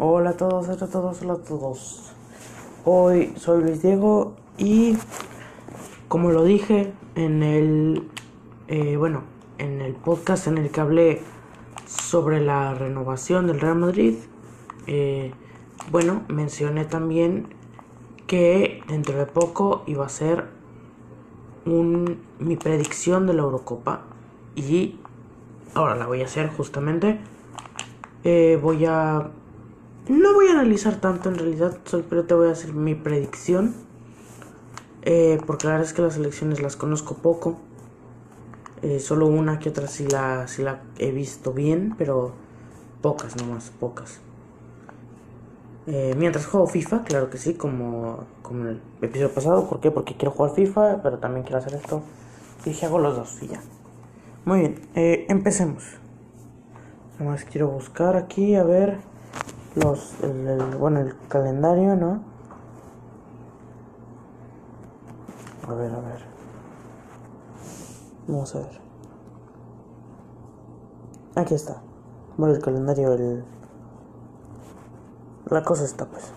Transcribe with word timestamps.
Hola 0.00 0.30
a 0.30 0.36
todos, 0.36 0.68
hola 0.68 0.84
a 0.84 0.88
todos, 0.88 1.22
hola 1.22 1.32
a 1.32 1.38
todos. 1.38 2.12
Hoy 2.84 3.32
soy 3.34 3.62
Luis 3.62 3.82
Diego 3.82 4.36
y 4.56 4.96
como 6.06 6.30
lo 6.30 6.44
dije 6.44 6.92
en 7.16 7.42
el, 7.42 8.08
eh, 8.68 8.96
bueno, 8.96 9.24
en 9.58 9.80
el 9.80 9.94
podcast 9.94 10.46
en 10.46 10.56
el 10.56 10.70
que 10.70 10.80
hablé 10.80 11.22
sobre 11.84 12.40
la 12.40 12.74
renovación 12.74 13.48
del 13.48 13.58
Real 13.58 13.74
Madrid, 13.74 14.14
eh, 14.86 15.32
bueno, 15.90 16.22
mencioné 16.28 16.84
también 16.84 17.48
que 18.28 18.84
dentro 18.86 19.18
de 19.18 19.26
poco 19.26 19.82
iba 19.88 20.06
a 20.06 20.08
ser 20.08 20.46
un, 21.66 22.20
mi 22.38 22.54
predicción 22.54 23.26
de 23.26 23.34
la 23.34 23.42
Eurocopa 23.42 24.02
y 24.54 25.00
ahora 25.74 25.96
la 25.96 26.06
voy 26.06 26.22
a 26.22 26.26
hacer 26.26 26.50
justamente. 26.50 27.18
Eh, 28.22 28.60
voy 28.62 28.84
a 28.86 29.32
no 30.08 30.34
voy 30.34 30.48
a 30.48 30.52
analizar 30.52 30.96
tanto 30.96 31.28
en 31.28 31.36
realidad, 31.36 31.78
pero 32.08 32.24
te 32.24 32.34
voy 32.34 32.48
a 32.48 32.52
hacer 32.52 32.72
mi 32.72 32.94
predicción. 32.94 33.74
Eh, 35.02 35.38
porque 35.46 35.66
la 35.66 35.74
verdad 35.74 35.86
es 35.86 35.92
que 35.92 36.02
las 36.02 36.16
elecciones 36.16 36.60
las 36.60 36.76
conozco 36.76 37.16
poco. 37.16 37.58
Eh, 38.82 39.00
solo 39.00 39.26
una 39.26 39.58
que 39.58 39.68
otra 39.68 39.86
sí 39.86 40.06
la, 40.06 40.46
la 40.58 40.82
he 40.98 41.10
visto 41.10 41.52
bien, 41.52 41.94
pero 41.98 42.32
pocas 43.02 43.36
nomás, 43.36 43.70
pocas. 43.78 44.20
Eh, 45.86 46.14
mientras 46.16 46.46
juego 46.46 46.66
FIFA, 46.66 47.04
claro 47.04 47.30
que 47.30 47.38
sí, 47.38 47.54
como, 47.54 48.24
como 48.42 48.62
en 48.62 48.68
el 48.68 48.80
episodio 49.02 49.32
pasado. 49.32 49.68
¿Por 49.68 49.80
qué? 49.80 49.90
Porque 49.90 50.16
quiero 50.16 50.32
jugar 50.32 50.54
FIFA, 50.54 51.02
pero 51.02 51.18
también 51.18 51.44
quiero 51.44 51.58
hacer 51.58 51.74
esto. 51.74 52.02
Y 52.64 52.70
dije, 52.70 52.86
hago 52.86 52.98
los 52.98 53.16
dos 53.16 53.42
y 53.42 53.48
ya. 53.48 53.60
Muy 54.44 54.60
bien, 54.60 54.88
empecemos. 54.94 55.84
Nomás 57.18 57.44
quiero 57.44 57.68
buscar 57.68 58.16
aquí, 58.16 58.54
a 58.54 58.62
ver 58.62 58.98
los 59.82 60.22
el, 60.22 60.76
bueno 60.76 61.00
el 61.00 61.16
calendario 61.28 61.96
no 61.96 62.20
a 65.68 65.74
ver 65.74 65.92
a 65.92 66.00
ver. 66.00 66.24
Vamos 68.26 68.54
a 68.54 68.58
ver. 68.60 68.80
Aquí 71.34 71.54
está. 71.54 71.82
Bueno 72.36 72.54
el 72.54 72.62
calendario 72.62 73.12
el 73.12 73.44
la 75.50 75.62
cosa 75.62 75.84
está 75.84 76.06
pues. 76.06 76.32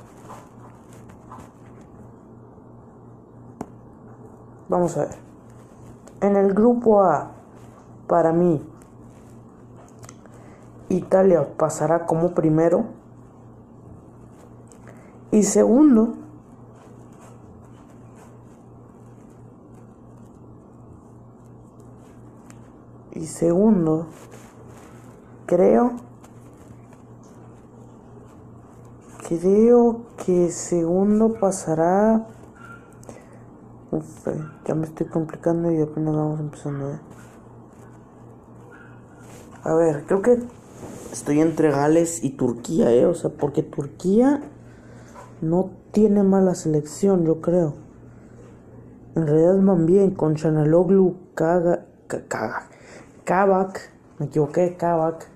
Vamos 4.70 4.98
a 4.98 5.02
ver. 5.02 5.16
En 6.22 6.36
el 6.36 6.54
grupo 6.54 7.02
A 7.02 7.32
para 8.08 8.32
mí 8.32 8.62
Italia 10.90 11.48
pasará 11.58 12.06
como 12.06 12.34
primero 12.34 13.01
y 15.32 15.44
segundo, 15.44 16.14
y 23.14 23.26
segundo, 23.26 24.08
creo, 25.46 25.94
creo 29.28 30.02
que 30.26 30.52
segundo 30.52 31.34
pasará... 31.40 32.28
Uf, 33.92 34.28
ya 34.66 34.76
me 34.76 34.86
estoy 34.86 35.08
complicando 35.08 35.72
y 35.72 35.82
apenas 35.82 36.16
vamos 36.16 36.40
empezando. 36.40 36.92
¿eh? 36.92 37.00
A 39.64 39.74
ver, 39.76 40.06
creo 40.06 40.22
que 40.22 40.40
estoy 41.12 41.42
entre 41.42 41.72
Gales 41.72 42.24
y 42.24 42.32
Turquía, 42.32 42.92
¿eh? 42.92 43.06
O 43.06 43.14
sea, 43.14 43.30
porque 43.30 43.64
Turquía 43.64 44.42
no 45.42 45.72
tiene 45.92 46.24
mala 46.24 46.56
selección, 46.56 47.26
yo 47.26 47.42
creo. 47.42 47.74
En 49.16 49.28
realidad 49.28 49.60
van 49.62 49.86
bien 49.86 50.12
con 50.12 50.36
Chanaloglu, 50.36 51.34
Kaga, 51.36 51.86
Kavak, 53.26 53.92
me 54.20 54.28
equivoqué, 54.28 54.78
Kavak, 54.78 55.28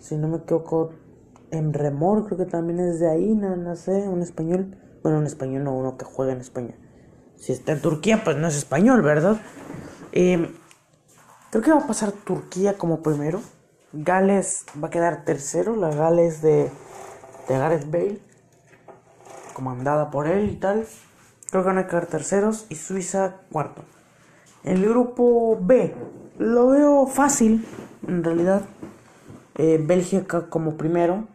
si 0.00 0.16
no 0.16 0.28
me 0.28 0.38
equivoco, 0.38 0.90
en 1.50 1.72
Remor, 1.72 2.24
creo 2.24 2.38
que 2.38 2.46
también 2.46 2.80
es 2.80 2.98
de 2.98 3.10
ahí, 3.10 3.34
no, 3.34 3.76
sé, 3.76 4.08
un 4.08 4.22
español. 4.22 4.76
Bueno, 5.02 5.18
un 5.18 5.26
español, 5.26 5.64
no 5.64 5.76
uno 5.76 5.96
que 5.98 6.04
juega 6.04 6.32
en 6.32 6.40
España. 6.40 6.74
Si 7.36 7.52
está 7.52 7.72
en 7.72 7.82
Turquía, 7.82 8.22
pues 8.24 8.36
no 8.36 8.48
es 8.48 8.56
español, 8.56 9.02
¿verdad? 9.02 9.40
Em, 10.12 10.48
creo 11.50 11.62
que 11.62 11.72
va 11.72 11.78
a 11.78 11.86
pasar 11.86 12.12
Turquía 12.12 12.78
como 12.78 13.02
primero. 13.02 13.40
Gales 13.92 14.64
va 14.82 14.88
a 14.88 14.90
quedar 14.90 15.24
tercero, 15.24 15.76
la 15.76 15.90
Gales 15.90 16.40
de, 16.40 16.70
de 17.48 17.58
Gareth 17.58 17.90
Bale 17.90 18.31
comandada 19.52 20.10
por 20.10 20.26
él 20.26 20.50
y 20.50 20.56
tal. 20.56 20.86
Creo 21.50 21.62
que 21.62 21.68
van 21.68 21.78
a 21.78 21.86
quedar 21.86 22.06
terceros 22.06 22.66
y 22.70 22.76
Suiza 22.76 23.36
cuarto. 23.50 23.82
El 24.64 24.86
grupo 24.88 25.58
B 25.60 25.94
lo 26.38 26.68
veo 26.68 27.06
fácil, 27.06 27.66
en 28.06 28.24
realidad. 28.24 28.62
Eh, 29.56 29.78
Bélgica 29.84 30.48
como 30.48 30.76
primero. 30.76 31.26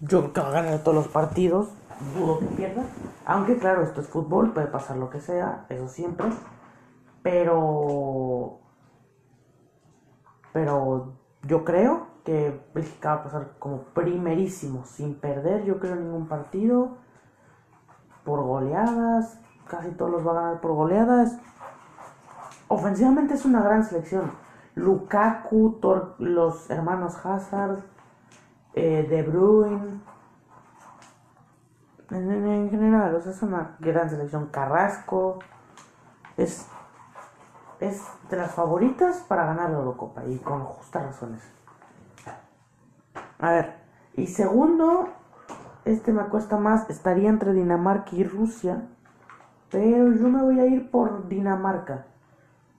Yo 0.00 0.20
creo 0.20 0.32
que 0.32 0.40
va 0.40 0.48
a 0.48 0.62
ganar 0.62 0.78
todos 0.80 0.96
los 0.96 1.08
partidos. 1.08 1.68
Dudo 2.14 2.40
que 2.40 2.46
pierda. 2.46 2.82
Aunque 3.24 3.56
claro, 3.56 3.82
esto 3.82 4.02
es 4.02 4.08
fútbol, 4.08 4.52
puede 4.52 4.66
pasar 4.66 4.96
lo 4.98 5.08
que 5.08 5.20
sea, 5.20 5.66
eso 5.70 5.88
siempre. 5.88 6.26
Pero... 7.22 8.58
Pero 10.52 11.14
yo 11.42 11.64
creo 11.64 12.08
que 12.24 12.60
Bélgica 12.74 13.14
va 13.14 13.20
a 13.20 13.24
pasar 13.24 13.52
como 13.58 13.78
primerísimo, 13.94 14.84
sin 14.84 15.14
perder, 15.14 15.64
yo 15.64 15.78
creo, 15.78 15.96
ningún 15.96 16.28
partido 16.28 16.98
por 18.24 18.42
goleadas, 18.42 19.38
casi 19.68 19.90
todos 19.92 20.10
los 20.10 20.26
va 20.26 20.32
a 20.32 20.34
ganar 20.34 20.60
por 20.60 20.72
goleadas. 20.72 21.38
Ofensivamente 22.68 23.34
es 23.34 23.44
una 23.44 23.62
gran 23.62 23.84
selección. 23.84 24.32
Lukaku, 24.74 25.78
los 26.18 26.68
hermanos 26.70 27.24
Hazard, 27.24 27.84
eh, 28.72 29.06
De 29.08 29.22
Bruyne. 29.22 30.00
En, 32.10 32.70
general, 32.70 33.16
es 33.16 33.42
una 33.42 33.76
gran 33.80 34.10
selección. 34.10 34.46
Carrasco. 34.46 35.38
Es, 36.36 36.66
es 37.80 38.02
de 38.28 38.36
las 38.36 38.52
favoritas 38.52 39.18
para 39.28 39.46
ganar 39.46 39.70
la 39.70 39.78
Eurocopa 39.78 40.24
y 40.24 40.38
con 40.38 40.64
justas 40.64 41.04
razones. 41.06 41.42
A 43.38 43.50
ver, 43.50 43.74
y 44.14 44.26
segundo, 44.26 45.08
este 45.84 46.12
me 46.12 46.24
cuesta 46.24 46.56
más. 46.56 46.88
Estaría 46.90 47.28
entre 47.28 47.52
Dinamarca 47.52 48.14
y 48.16 48.24
Rusia. 48.24 48.88
Pero 49.70 50.12
yo 50.12 50.28
me 50.28 50.42
voy 50.42 50.60
a 50.60 50.66
ir 50.66 50.90
por 50.90 51.28
Dinamarca. 51.28 52.06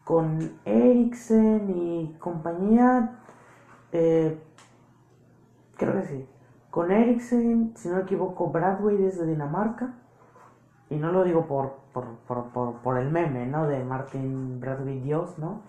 Con 0.04 0.60
Eriksen 0.66 1.70
y 1.70 2.16
compañía. 2.20 3.20
Eh, 3.92 4.40
creo 5.78 5.94
que 5.94 6.04
sí. 6.04 6.30
Con 6.72 6.92
Eriksen, 6.92 7.74
si 7.76 7.90
no 7.90 7.96
me 7.96 8.02
equivoco, 8.02 8.50
Bradway 8.50 8.98
desde 8.98 9.26
Dinamarca. 9.26 9.94
Y 10.90 10.98
no 10.98 11.12
lo 11.12 11.24
digo 11.24 11.48
por, 11.48 11.78
por, 11.94 12.06
por, 12.28 12.76
por, 12.82 12.98
el 12.98 13.10
meme, 13.10 13.48
¿no? 13.48 13.68
De 13.68 13.84
Martin 13.84 14.60
Bradway 14.60 15.00
Dios, 15.00 15.38
¿no? 15.40 15.62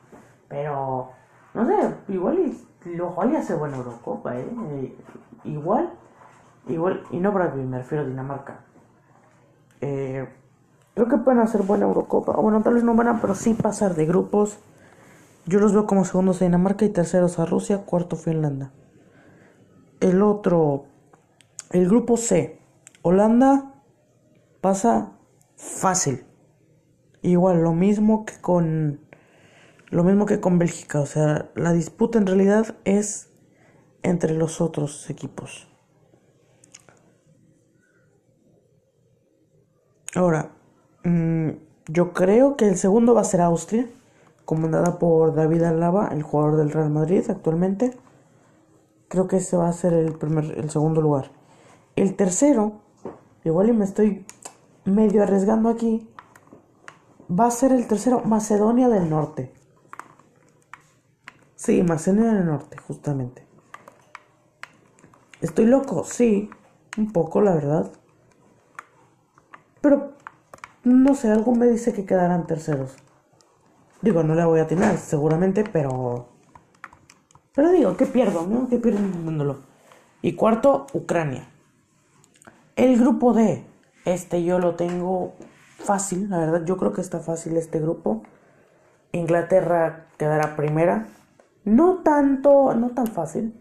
Pero, 0.49 1.11
no 1.55 1.67
sé, 1.67 1.95
igual 2.09 2.39
y, 2.39 2.97
lo 2.97 3.19
hace 3.21 3.55
buena 3.55 3.77
Eurocopa, 3.79 4.37
¿eh? 4.37 4.97
Igual 5.45 5.91
Igual, 6.69 7.03
y 7.11 7.19
no 7.19 7.33
Bradley, 7.33 7.65
me 7.65 7.79
refiero 7.79 8.05
a 8.05 8.07
Dinamarca. 8.07 8.61
Eh, 9.81 10.29
creo 10.95 11.09
que 11.09 11.19
pueden 11.19 11.41
hacer 11.41 11.63
buena 11.63 11.87
Eurocopa. 11.87 12.33
Bueno, 12.33 12.63
tal 12.63 12.75
vez 12.75 12.85
no 12.85 12.95
van 12.95 13.09
a, 13.09 13.21
pero 13.21 13.35
sí 13.35 13.55
pasar 13.55 13.95
de 13.95 14.07
grupos. 14.07 14.59
Yo 15.47 15.61
los 15.61 15.73
veo 15.73 15.87
como 15.87 16.05
segundos 16.05 16.43
a 16.43 16.45
Dinamarca 16.45 16.85
y 16.85 16.89
terceros 16.89 17.39
a 17.39 17.47
Rusia, 17.47 17.85
cuarto 17.85 18.17
Finlandia. 18.17 18.73
El 20.01 20.23
otro, 20.23 20.87
el 21.71 21.89
grupo 21.89 22.17
C. 22.17 22.61
Holanda 23.03 23.75
pasa 24.61 25.13
fácil. 25.57 26.25
Igual, 27.23 27.63
lo 27.63 27.73
mismo 27.73 28.25
que 28.27 28.41
con 28.41 29.01
lo 29.91 30.03
mismo 30.03 30.27
que 30.27 30.41
con 30.41 30.59
Bélgica, 30.59 31.01
o 31.01 31.07
sea, 31.07 31.49
la 31.55 31.73
disputa 31.73 32.19
en 32.19 32.27
realidad 32.27 32.75
es 32.85 33.31
entre 34.03 34.35
los 34.35 34.61
otros 34.61 35.09
equipos. 35.11 35.69
Ahora, 40.17 40.49
mm, 41.05 41.51
yo 41.89 42.15
creo 42.15 42.57
que 42.57 42.67
el 42.67 42.79
segundo 42.79 43.13
va 43.13 43.21
a 43.21 43.25
ser 43.25 43.43
Austria, 43.43 43.87
comandada 44.47 44.99
por 44.99 45.35
David 45.35 45.63
Alaba, 45.65 46.09
el 46.09 46.23
jugador 46.23 46.57
del 46.57 46.71
Real 46.71 46.89
Madrid 46.89 47.23
actualmente. 47.29 47.95
Creo 49.09 49.29
que 49.29 49.37
ese 49.37 49.59
va 49.59 49.69
a 49.69 49.75
ser 49.75 49.93
el 49.93 50.15
primer, 50.15 50.59
el 50.59 50.71
segundo 50.71 51.03
lugar. 51.03 51.31
El 51.97 52.17
tercero, 52.17 52.81
igual 53.45 53.69
y 53.69 53.73
me 53.75 53.85
estoy 53.85 54.25
medio 54.87 55.23
arriesgando 55.23 55.69
aquí, 55.69 56.09
va 57.31 57.49
a 57.49 57.51
ser 57.51 57.73
el 57.73 57.87
tercero, 57.87 58.23
Macedonia 58.25 58.89
del 58.89 59.11
Norte. 59.11 59.53
Sí, 61.57 61.83
Macedonia 61.83 62.33
del 62.33 62.47
Norte, 62.47 62.79
justamente. 62.79 63.45
¿Estoy 65.43 65.67
loco? 65.67 66.05
Sí, 66.05 66.49
Un 66.97 67.13
poco, 67.13 67.43
la 67.43 67.55
verdad. 67.55 67.93
Pero, 69.87 70.15
no 70.83 71.15
sé, 71.15 71.31
algo 71.31 71.55
me 71.55 71.69
dice 71.69 71.93
que 71.93 72.05
quedarán 72.05 72.49
terceros. 72.49 72.97
Digo, 74.03 74.25
no 74.25 74.35
le 74.35 74.45
voy 74.45 74.59
a 74.59 74.67
tener, 74.67 74.99
seguramente, 74.99 75.63
pero... 75.63 76.27
Pero 77.55 77.71
digo, 77.71 77.97
¿qué 77.97 78.05
pierdo? 78.05 78.45
¿No? 78.49 78.69
¿Qué 78.69 78.79
pierdo 78.79 78.99
intentándolo? 78.99 79.59
Y 80.23 80.33
cuarto, 80.33 80.89
Ucrania. 80.93 81.49
El 82.75 82.99
grupo 82.99 83.33
D. 83.33 83.65
Este 84.05 84.43
yo 84.43 84.59
lo 84.59 84.75
tengo 84.75 85.35
fácil, 85.79 86.31
la 86.31 86.39
verdad. 86.39 86.65
Yo 86.65 86.77
creo 86.79 86.93
que 86.93 87.01
está 87.01 87.21
fácil 87.21 87.57
este 87.57 87.79
grupo. 87.79 88.25
Inglaterra 89.13 90.09
quedará 90.19 90.57
primera. 90.57 91.07
No 91.65 91.99
tanto, 92.03 92.75
no 92.75 92.91
tan 92.91 93.07
fácil. 93.07 93.55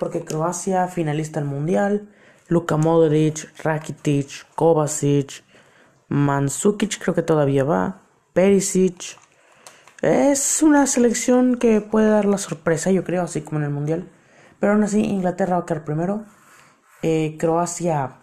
Porque 0.00 0.24
Croacia, 0.24 0.88
finalista 0.88 1.38
al 1.38 1.44
Mundial. 1.44 2.08
Luka 2.48 2.76
Modric, 2.76 3.48
Rakitic, 3.62 4.46
Kovacic, 4.54 5.42
Mandzukic 6.08 6.98
creo 6.98 7.14
que 7.14 7.22
todavía 7.22 7.64
va. 7.64 8.02
Perisic. 8.34 9.18
Es 10.02 10.62
una 10.62 10.86
selección 10.86 11.56
que 11.56 11.80
puede 11.80 12.08
dar 12.08 12.26
la 12.26 12.38
sorpresa, 12.38 12.90
yo 12.90 13.04
creo, 13.04 13.22
así 13.22 13.40
como 13.40 13.60
en 13.60 13.64
el 13.64 13.70
Mundial. 13.70 14.08
Pero 14.60 14.72
aún 14.72 14.82
así, 14.82 15.00
Inglaterra 15.00 15.56
va 15.56 15.62
a 15.62 15.66
quedar 15.66 15.84
primero. 15.84 16.24
Eh, 17.02 17.36
Croacia. 17.38 18.18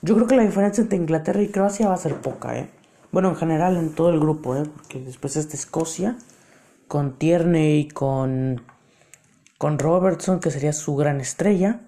Yo 0.00 0.14
creo 0.14 0.26
que 0.26 0.36
la 0.36 0.42
diferencia 0.42 0.82
entre 0.82 0.98
Inglaterra 0.98 1.42
y 1.42 1.48
Croacia 1.48 1.88
va 1.88 1.94
a 1.94 1.98
ser 1.98 2.16
poca, 2.20 2.56
¿eh? 2.56 2.70
Bueno, 3.12 3.28
en 3.30 3.36
general 3.36 3.76
en 3.76 3.94
todo 3.94 4.10
el 4.10 4.18
grupo, 4.20 4.56
¿eh? 4.56 4.64
Porque 4.64 5.00
después 5.00 5.36
está 5.36 5.54
Escocia. 5.54 6.16
Con 6.88 7.18
Tierney, 7.18 7.88
con. 7.88 8.62
Con 9.58 9.78
Robertson, 9.78 10.40
que 10.40 10.50
sería 10.50 10.72
su 10.72 10.96
gran 10.96 11.20
estrella. 11.20 11.80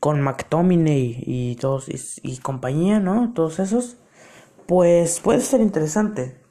Con 0.00 0.20
McTominay 0.20 1.22
y 1.26 1.56
todos. 1.56 1.86
y 1.88 2.38
compañía, 2.38 3.00
¿no? 3.00 3.32
Todos 3.32 3.58
esos. 3.58 3.96
Pues 4.66 5.20
puede 5.20 5.40
ser 5.40 5.60
interesante. 5.60 6.46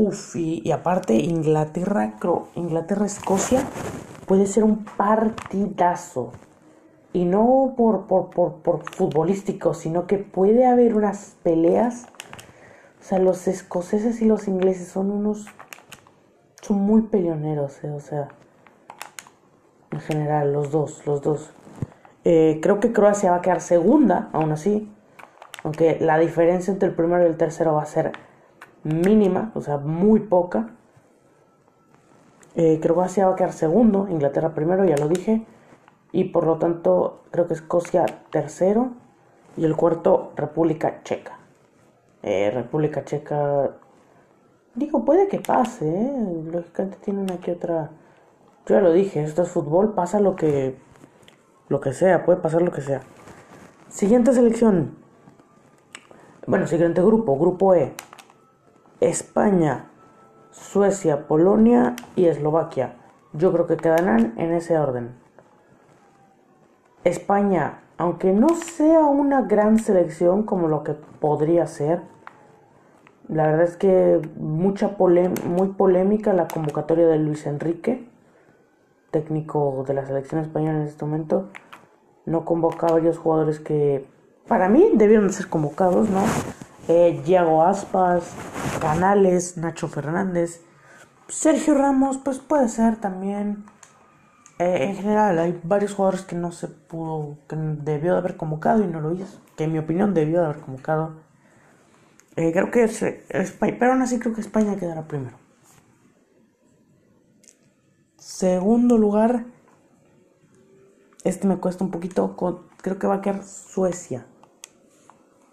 Uf, 0.00 0.36
y, 0.36 0.70
aparte 0.70 1.14
Inglaterra, 1.14 2.14
Inglaterra, 2.54 3.04
Escocia 3.04 3.64
puede 4.26 4.46
ser 4.46 4.62
un 4.62 4.84
partidazo. 4.84 6.30
Y 7.12 7.24
no 7.24 7.74
por, 7.76 8.06
por, 8.06 8.30
por, 8.30 8.88
futbolístico, 8.94 9.74
sino 9.74 10.06
que 10.06 10.18
puede 10.18 10.66
haber 10.66 10.94
unas 10.94 11.36
peleas. 11.42 12.06
O 13.00 13.02
sea, 13.02 13.18
los 13.18 13.48
escoceses 13.48 14.22
y 14.22 14.26
los 14.26 14.46
ingleses 14.46 14.86
son 14.86 15.10
unos... 15.10 15.46
Son 16.62 16.78
muy 16.78 17.02
peleoneros, 17.02 17.82
eh, 17.82 17.90
o 17.90 17.98
sea... 17.98 18.28
En 19.90 19.98
general, 19.98 20.52
los 20.52 20.70
dos, 20.70 21.04
los 21.06 21.22
dos. 21.22 21.50
Eh, 22.30 22.58
creo 22.60 22.78
que 22.78 22.92
Croacia 22.92 23.30
va 23.30 23.38
a 23.38 23.40
quedar 23.40 23.62
segunda, 23.62 24.28
aún 24.34 24.52
así. 24.52 24.92
Aunque 25.64 25.96
la 25.98 26.18
diferencia 26.18 26.70
entre 26.70 26.90
el 26.90 26.94
primero 26.94 27.22
y 27.22 27.26
el 27.26 27.38
tercero 27.38 27.72
va 27.72 27.82
a 27.82 27.86
ser 27.86 28.12
mínima, 28.82 29.50
o 29.54 29.62
sea, 29.62 29.78
muy 29.78 30.20
poca. 30.20 30.68
Eh, 32.54 32.80
Croacia 32.82 33.26
va 33.26 33.32
a 33.32 33.36
quedar 33.36 33.54
segundo, 33.54 34.08
Inglaterra 34.10 34.54
primero, 34.54 34.84
ya 34.84 34.98
lo 34.98 35.08
dije. 35.08 35.46
Y 36.12 36.24
por 36.24 36.44
lo 36.44 36.58
tanto, 36.58 37.22
creo 37.30 37.46
que 37.46 37.54
Escocia 37.54 38.04
tercero. 38.30 38.90
Y 39.56 39.64
el 39.64 39.74
cuarto, 39.74 40.32
República 40.36 41.02
Checa. 41.04 41.38
Eh, 42.22 42.50
República 42.52 43.06
Checa. 43.06 43.70
Digo, 44.74 45.02
puede 45.02 45.28
que 45.28 45.38
pase, 45.40 45.88
¿eh? 45.88 46.42
Lógicamente 46.52 46.98
tiene 47.02 47.22
una 47.22 47.38
que 47.38 47.52
otra. 47.52 47.88
Yo 48.66 48.74
ya 48.74 48.82
lo 48.82 48.92
dije, 48.92 49.22
esto 49.22 49.44
es 49.44 49.48
fútbol, 49.48 49.94
pasa 49.94 50.20
lo 50.20 50.36
que. 50.36 50.76
Lo 51.68 51.80
que 51.80 51.92
sea, 51.92 52.24
puede 52.24 52.40
pasar 52.40 52.62
lo 52.62 52.72
que 52.72 52.80
sea. 52.80 53.02
Siguiente 53.88 54.32
selección. 54.32 54.96
Bueno, 56.46 56.66
siguiente 56.66 57.02
grupo, 57.02 57.38
grupo 57.38 57.74
E. 57.74 57.92
España, 59.00 59.90
Suecia, 60.50 61.28
Polonia 61.28 61.94
y 62.16 62.26
Eslovaquia. 62.26 62.96
Yo 63.32 63.52
creo 63.52 63.66
que 63.66 63.76
quedarán 63.76 64.34
en 64.38 64.52
ese 64.52 64.78
orden. 64.78 65.14
España, 67.04 67.80
aunque 67.96 68.32
no 68.32 68.48
sea 68.48 69.00
una 69.00 69.42
gran 69.42 69.78
selección 69.78 70.42
como 70.42 70.68
lo 70.68 70.84
que 70.84 70.94
podría 70.94 71.66
ser, 71.66 72.00
la 73.28 73.46
verdad 73.46 73.64
es 73.64 73.76
que 73.76 74.22
mucha 74.36 74.96
muy 74.98 75.68
polémica 75.68 76.32
la 76.32 76.48
convocatoria 76.48 77.06
de 77.06 77.18
Luis 77.18 77.46
Enrique, 77.46 78.08
técnico 79.10 79.84
de 79.86 79.94
la 79.94 80.06
selección 80.06 80.40
española 80.40 80.78
en 80.78 80.86
este 80.86 81.04
momento. 81.04 81.48
No 82.26 82.44
convoca 82.44 82.86
a 82.86 82.92
varios 82.92 83.18
jugadores 83.18 83.60
que 83.60 84.06
para 84.46 84.68
mí 84.68 84.90
debieron 84.94 85.32
ser 85.32 85.48
convocados, 85.48 86.08
¿no? 86.08 86.22
eh, 86.88 87.38
Aspas, 87.64 88.32
Canales, 88.80 89.56
Nacho 89.56 89.88
Fernández, 89.88 90.62
Sergio 91.28 91.74
Ramos, 91.74 92.18
pues 92.18 92.38
puede 92.38 92.68
ser 92.68 92.96
también. 92.96 93.64
Eh, 94.58 94.84
en 94.84 94.96
general, 94.96 95.38
hay 95.38 95.60
varios 95.62 95.94
jugadores 95.94 96.22
que 96.22 96.34
no 96.34 96.50
se 96.50 96.68
pudo, 96.68 97.36
que 97.46 97.56
debió 97.56 98.14
de 98.14 98.18
haber 98.18 98.36
convocado 98.36 98.82
y 98.82 98.86
no 98.86 99.00
lo 99.00 99.12
hizo. 99.12 99.38
Que 99.56 99.64
en 99.64 99.72
mi 99.72 99.78
opinión 99.78 100.14
debió 100.14 100.40
de 100.40 100.46
haber 100.46 100.60
convocado. 100.60 101.20
Eh, 102.36 102.52
creo 102.52 102.70
que 102.70 102.84
es, 102.84 103.02
España, 103.02 103.76
pero 103.78 103.92
aún 103.92 104.02
así 104.02 104.18
creo 104.18 104.34
que 104.34 104.40
España 104.40 104.76
quedará 104.76 105.02
primero. 105.06 105.36
Segundo 108.38 108.98
lugar, 108.98 109.46
este 111.24 111.48
me 111.48 111.56
cuesta 111.56 111.82
un 111.82 111.90
poquito, 111.90 112.36
creo 112.76 112.96
que 112.96 113.08
va 113.08 113.14
a 113.14 113.20
quedar 113.20 113.42
Suecia. 113.44 114.26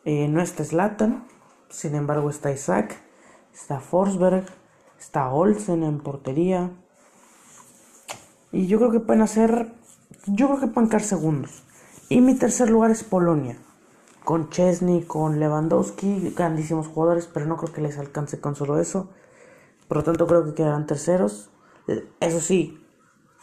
Eh, 0.04 0.28
no 0.28 0.40
está 0.40 0.64
Slatan, 0.64 1.26
sin 1.68 1.96
embargo 1.96 2.30
está 2.30 2.52
Isaac, 2.52 2.96
está 3.52 3.80
Forsberg, 3.80 4.46
está 5.00 5.32
Olsen 5.32 5.82
en 5.82 6.00
portería. 6.00 6.74
Y 8.52 8.68
yo 8.68 8.78
creo 8.78 8.92
que 8.92 9.00
pueden 9.00 9.24
hacer, 9.24 9.74
yo 10.28 10.46
creo 10.46 10.60
que 10.60 10.68
pueden 10.68 10.88
quedar 10.88 11.02
segundos. 11.02 11.64
Y 12.08 12.22
mi 12.22 12.36
tercer 12.36 12.70
lugar 12.70 12.92
es 12.92 13.04
Polonia, 13.04 13.58
con 14.24 14.52
Chesney, 14.52 15.06
con 15.06 15.40
Lewandowski, 15.40 16.36
grandísimos 16.38 16.86
jugadores, 16.86 17.26
pero 17.26 17.48
no 17.48 17.58
creo 17.58 17.74
que 17.74 17.82
les 17.82 17.98
alcance 17.98 18.40
con 18.40 18.56
solo 18.56 18.80
eso. 18.80 19.10
Por 19.88 19.98
lo 19.98 20.04
tanto 20.04 20.28
creo 20.28 20.46
que 20.46 20.54
quedarán 20.54 20.86
terceros. 20.86 21.50
Eso 22.20 22.40
sí, 22.40 22.84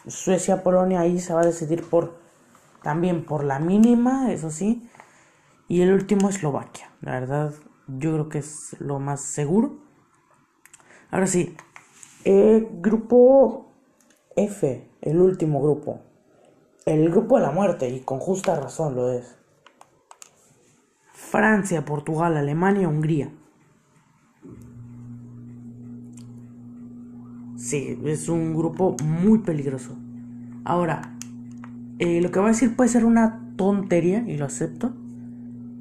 Suecia-Polonia 0.07 1.01
ahí 1.01 1.21
se 1.21 1.33
va 1.33 1.43
a 1.43 1.47
decidir 1.47 1.89
por 1.89 2.21
también 2.83 3.25
por 3.25 3.45
la 3.45 3.59
mínima, 3.59 4.33
eso 4.33 4.51
sí. 4.51 4.89
Y 5.69 5.83
el 5.83 5.93
último 5.93 6.29
Eslovaquia. 6.29 6.91
La 7.01 7.13
verdad, 7.13 7.55
yo 7.87 8.13
creo 8.13 8.29
que 8.29 8.39
es 8.39 8.77
lo 8.81 8.99
más 8.99 9.21
seguro. 9.21 9.79
Ahora 11.11 11.27
sí, 11.27 11.57
el 12.25 12.69
grupo 12.81 13.73
F, 14.37 14.91
el 15.01 15.21
último 15.21 15.63
grupo. 15.63 16.01
El 16.85 17.11
grupo 17.11 17.37
de 17.37 17.43
la 17.43 17.53
muerte, 17.53 17.89
y 17.89 18.01
con 18.01 18.19
justa 18.19 18.59
razón 18.59 18.97
lo 18.97 19.13
es. 19.13 19.37
Francia, 21.13 21.85
Portugal, 21.85 22.37
Alemania, 22.37 22.89
Hungría. 22.89 23.33
Sí, 27.63 27.97
es 28.05 28.29
un 28.29 28.57
grupo 28.57 28.97
muy 29.05 29.39
peligroso. 29.39 29.97
Ahora, 30.65 31.15
eh, 32.01 32.21
lo 32.21 32.33
que 32.33 32.41
voy 32.41 32.47
a 32.49 32.51
decir 32.51 32.75
puede 32.75 32.89
ser 32.89 33.05
una 33.05 33.39
tontería, 33.55 34.25
y 34.27 34.37
lo 34.37 34.47
acepto. 34.47 34.93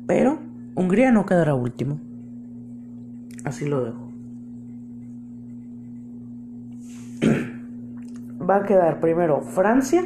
Pero 0.05 0.37
Hungría 0.75 1.11
no 1.11 1.25
quedará 1.25 1.55
último. 1.55 1.99
Así 3.45 3.65
lo 3.65 3.83
dejo. 3.83 4.11
Va 8.47 8.57
a 8.57 8.63
quedar 8.63 8.99
primero 8.99 9.41
Francia. 9.41 10.03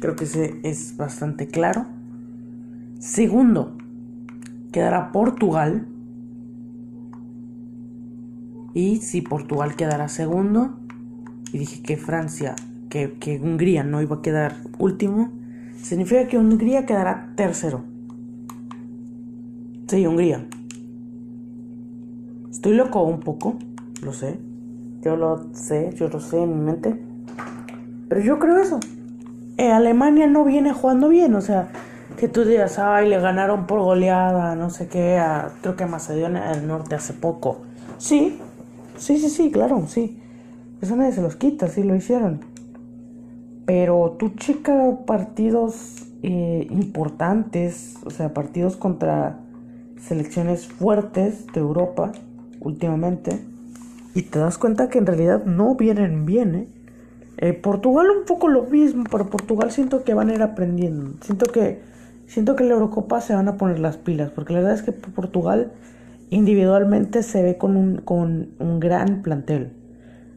Creo 0.00 0.16
que 0.16 0.24
ese 0.24 0.60
es 0.62 0.96
bastante 0.96 1.46
claro. 1.46 1.84
Segundo, 3.00 3.76
quedará 4.72 5.12
Portugal. 5.12 5.88
Y 8.74 8.96
si 8.96 9.20
Portugal 9.20 9.76
quedará 9.76 10.08
segundo, 10.08 10.78
y 11.52 11.58
dije 11.58 11.82
que 11.82 11.96
Francia, 11.96 12.54
que, 12.88 13.40
Hungría 13.42 13.84
no 13.84 14.02
iba 14.02 14.16
a 14.16 14.22
quedar 14.22 14.56
último, 14.78 15.30
significa 15.82 16.26
que 16.26 16.38
Hungría 16.38 16.86
quedará 16.86 17.32
tercero. 17.36 17.84
Sí, 19.88 20.06
Hungría. 20.06 20.46
Estoy 22.50 22.74
loco 22.74 23.02
un 23.02 23.20
poco, 23.20 23.58
lo 24.02 24.12
sé. 24.12 24.38
Yo 25.02 25.16
lo 25.16 25.52
sé, 25.52 25.92
yo 25.94 26.08
lo 26.08 26.20
sé 26.20 26.42
en 26.42 26.58
mi 26.58 26.64
mente. 26.64 26.96
Pero 28.08 28.20
yo 28.20 28.38
creo 28.38 28.58
eso. 28.58 28.78
Eh, 29.58 29.70
Alemania 29.70 30.26
no 30.26 30.44
viene 30.44 30.72
jugando 30.72 31.08
bien, 31.08 31.34
o 31.34 31.40
sea, 31.40 31.68
que 32.16 32.28
tú 32.28 32.44
digas, 32.44 32.78
ay, 32.78 33.08
le 33.08 33.18
ganaron 33.18 33.66
por 33.66 33.80
goleada, 33.80 34.54
no 34.54 34.70
sé 34.70 34.86
qué, 34.86 35.20
creo 35.60 35.76
que 35.76 35.84
a 35.84 35.86
Macedonia 35.86 36.50
del 36.50 36.66
Norte 36.66 36.94
hace 36.94 37.12
poco. 37.12 37.62
Sí, 37.98 38.38
sí, 39.02 39.18
sí, 39.18 39.28
sí, 39.28 39.50
claro, 39.50 39.84
sí. 39.88 40.18
Eso 40.80 40.96
nadie 40.96 41.12
se 41.12 41.22
los 41.22 41.36
quita, 41.36 41.68
sí 41.68 41.82
lo 41.82 41.94
hicieron. 41.94 42.40
Pero 43.66 44.16
tú 44.18 44.30
checa 44.30 44.98
partidos 45.06 46.06
eh, 46.22 46.66
importantes, 46.70 47.96
o 48.04 48.10
sea, 48.10 48.32
partidos 48.34 48.76
contra 48.76 49.38
selecciones 50.00 50.66
fuertes 50.66 51.46
de 51.52 51.60
Europa 51.60 52.12
últimamente. 52.60 53.40
Y 54.14 54.22
te 54.22 54.38
das 54.38 54.58
cuenta 54.58 54.88
que 54.88 54.98
en 54.98 55.06
realidad 55.06 55.44
no 55.44 55.74
vienen 55.74 56.26
bien, 56.26 56.54
¿eh? 56.54 56.68
¿eh? 57.38 57.52
Portugal 57.52 58.06
un 58.10 58.24
poco 58.26 58.48
lo 58.48 58.64
mismo, 58.64 59.04
pero 59.10 59.30
Portugal 59.30 59.70
siento 59.70 60.04
que 60.04 60.14
van 60.14 60.28
a 60.28 60.34
ir 60.34 60.42
aprendiendo. 60.42 61.12
Siento 61.22 61.46
que 61.46 61.80
siento 62.26 62.56
que 62.56 62.64
la 62.64 62.74
Eurocopa 62.74 63.20
se 63.20 63.34
van 63.34 63.48
a 63.48 63.56
poner 63.56 63.78
las 63.78 63.96
pilas, 63.96 64.30
porque 64.30 64.52
la 64.52 64.60
verdad 64.60 64.74
es 64.74 64.82
que 64.82 64.92
Portugal 64.92 65.72
individualmente 66.34 67.22
se 67.22 67.42
ve 67.42 67.58
con 67.58 67.76
un, 67.76 67.98
con 67.98 68.50
un 68.58 68.80
gran 68.80 69.22
plantel. 69.22 69.72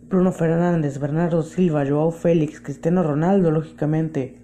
Bruno 0.10 0.32
Fernández, 0.32 1.00
Bernardo 1.00 1.42
Silva, 1.42 1.86
Joao 1.86 2.12
Félix, 2.12 2.62
Cristiano 2.62 3.04
Ronaldo, 3.04 3.52
lógicamente. 3.52 4.38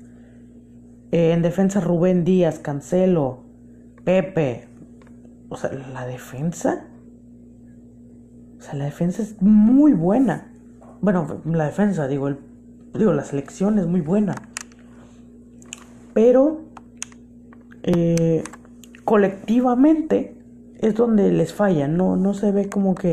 Eh, 1.11 1.31
en 1.33 1.41
defensa 1.41 1.79
Rubén 1.79 2.23
Díaz, 2.23 2.59
Cancelo, 2.59 3.43
Pepe. 4.03 4.67
O 5.49 5.57
sea, 5.57 5.71
la 5.93 6.05
defensa 6.07 6.87
o 8.61 8.63
sea, 8.63 8.75
la 8.75 8.85
defensa 8.85 9.23
es 9.23 9.41
muy 9.41 9.93
buena. 9.93 10.51
Bueno, 11.01 11.41
la 11.45 11.65
defensa, 11.65 12.07
digo, 12.07 12.27
el, 12.27 12.37
digo, 12.93 13.11
la 13.11 13.23
selección 13.23 13.79
es 13.79 13.87
muy 13.87 14.01
buena. 14.01 14.35
Pero 16.13 16.61
eh, 17.81 18.43
colectivamente 19.03 20.37
es 20.81 20.95
donde 20.95 21.31
les 21.31 21.53
falla. 21.53 21.87
No, 21.87 22.15
no 22.15 22.33
se 22.33 22.51
ve 22.51 22.69
como 22.69 22.95
que. 22.95 23.11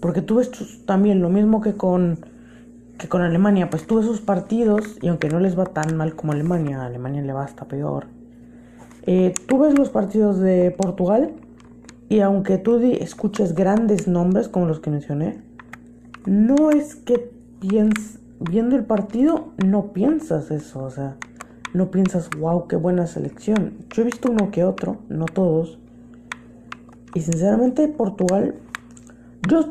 Porque 0.00 0.22
tú 0.22 0.36
ves 0.36 0.50
también 0.86 1.20
lo 1.20 1.28
mismo 1.28 1.60
que 1.60 1.74
con 1.74 2.18
que 3.02 3.08
con 3.08 3.22
Alemania, 3.22 3.68
pues 3.68 3.84
tú 3.84 3.96
ves 3.96 4.06
sus 4.06 4.20
partidos 4.20 4.96
y 5.02 5.08
aunque 5.08 5.28
no 5.28 5.40
les 5.40 5.58
va 5.58 5.66
tan 5.66 5.96
mal 5.96 6.14
como 6.14 6.32
Alemania, 6.34 6.82
a 6.82 6.86
Alemania 6.86 7.20
le 7.20 7.32
va 7.32 7.42
hasta 7.42 7.64
peor. 7.64 8.06
Eh, 9.06 9.34
tú 9.48 9.58
ves 9.58 9.76
los 9.76 9.90
partidos 9.90 10.38
de 10.38 10.70
Portugal 10.70 11.32
y 12.08 12.20
aunque 12.20 12.58
tú 12.58 12.76
escuches 12.76 13.56
grandes 13.56 14.06
nombres 14.06 14.48
como 14.48 14.66
los 14.66 14.78
que 14.78 14.90
mencioné, 14.90 15.42
no 16.26 16.70
es 16.70 16.94
que 16.94 17.32
viendo 17.60 18.76
el 18.76 18.84
partido 18.84 19.48
no 19.66 19.92
piensas 19.92 20.52
eso, 20.52 20.84
o 20.84 20.90
sea, 20.90 21.16
no 21.74 21.90
piensas, 21.90 22.30
wow, 22.38 22.68
qué 22.68 22.76
buena 22.76 23.08
selección. 23.08 23.78
Yo 23.90 24.02
he 24.02 24.04
visto 24.04 24.30
uno 24.30 24.52
que 24.52 24.62
otro, 24.62 24.98
no 25.08 25.24
todos. 25.24 25.80
Y 27.14 27.20
sinceramente 27.20 27.88
Portugal, 27.88 28.54
yo, 29.48 29.70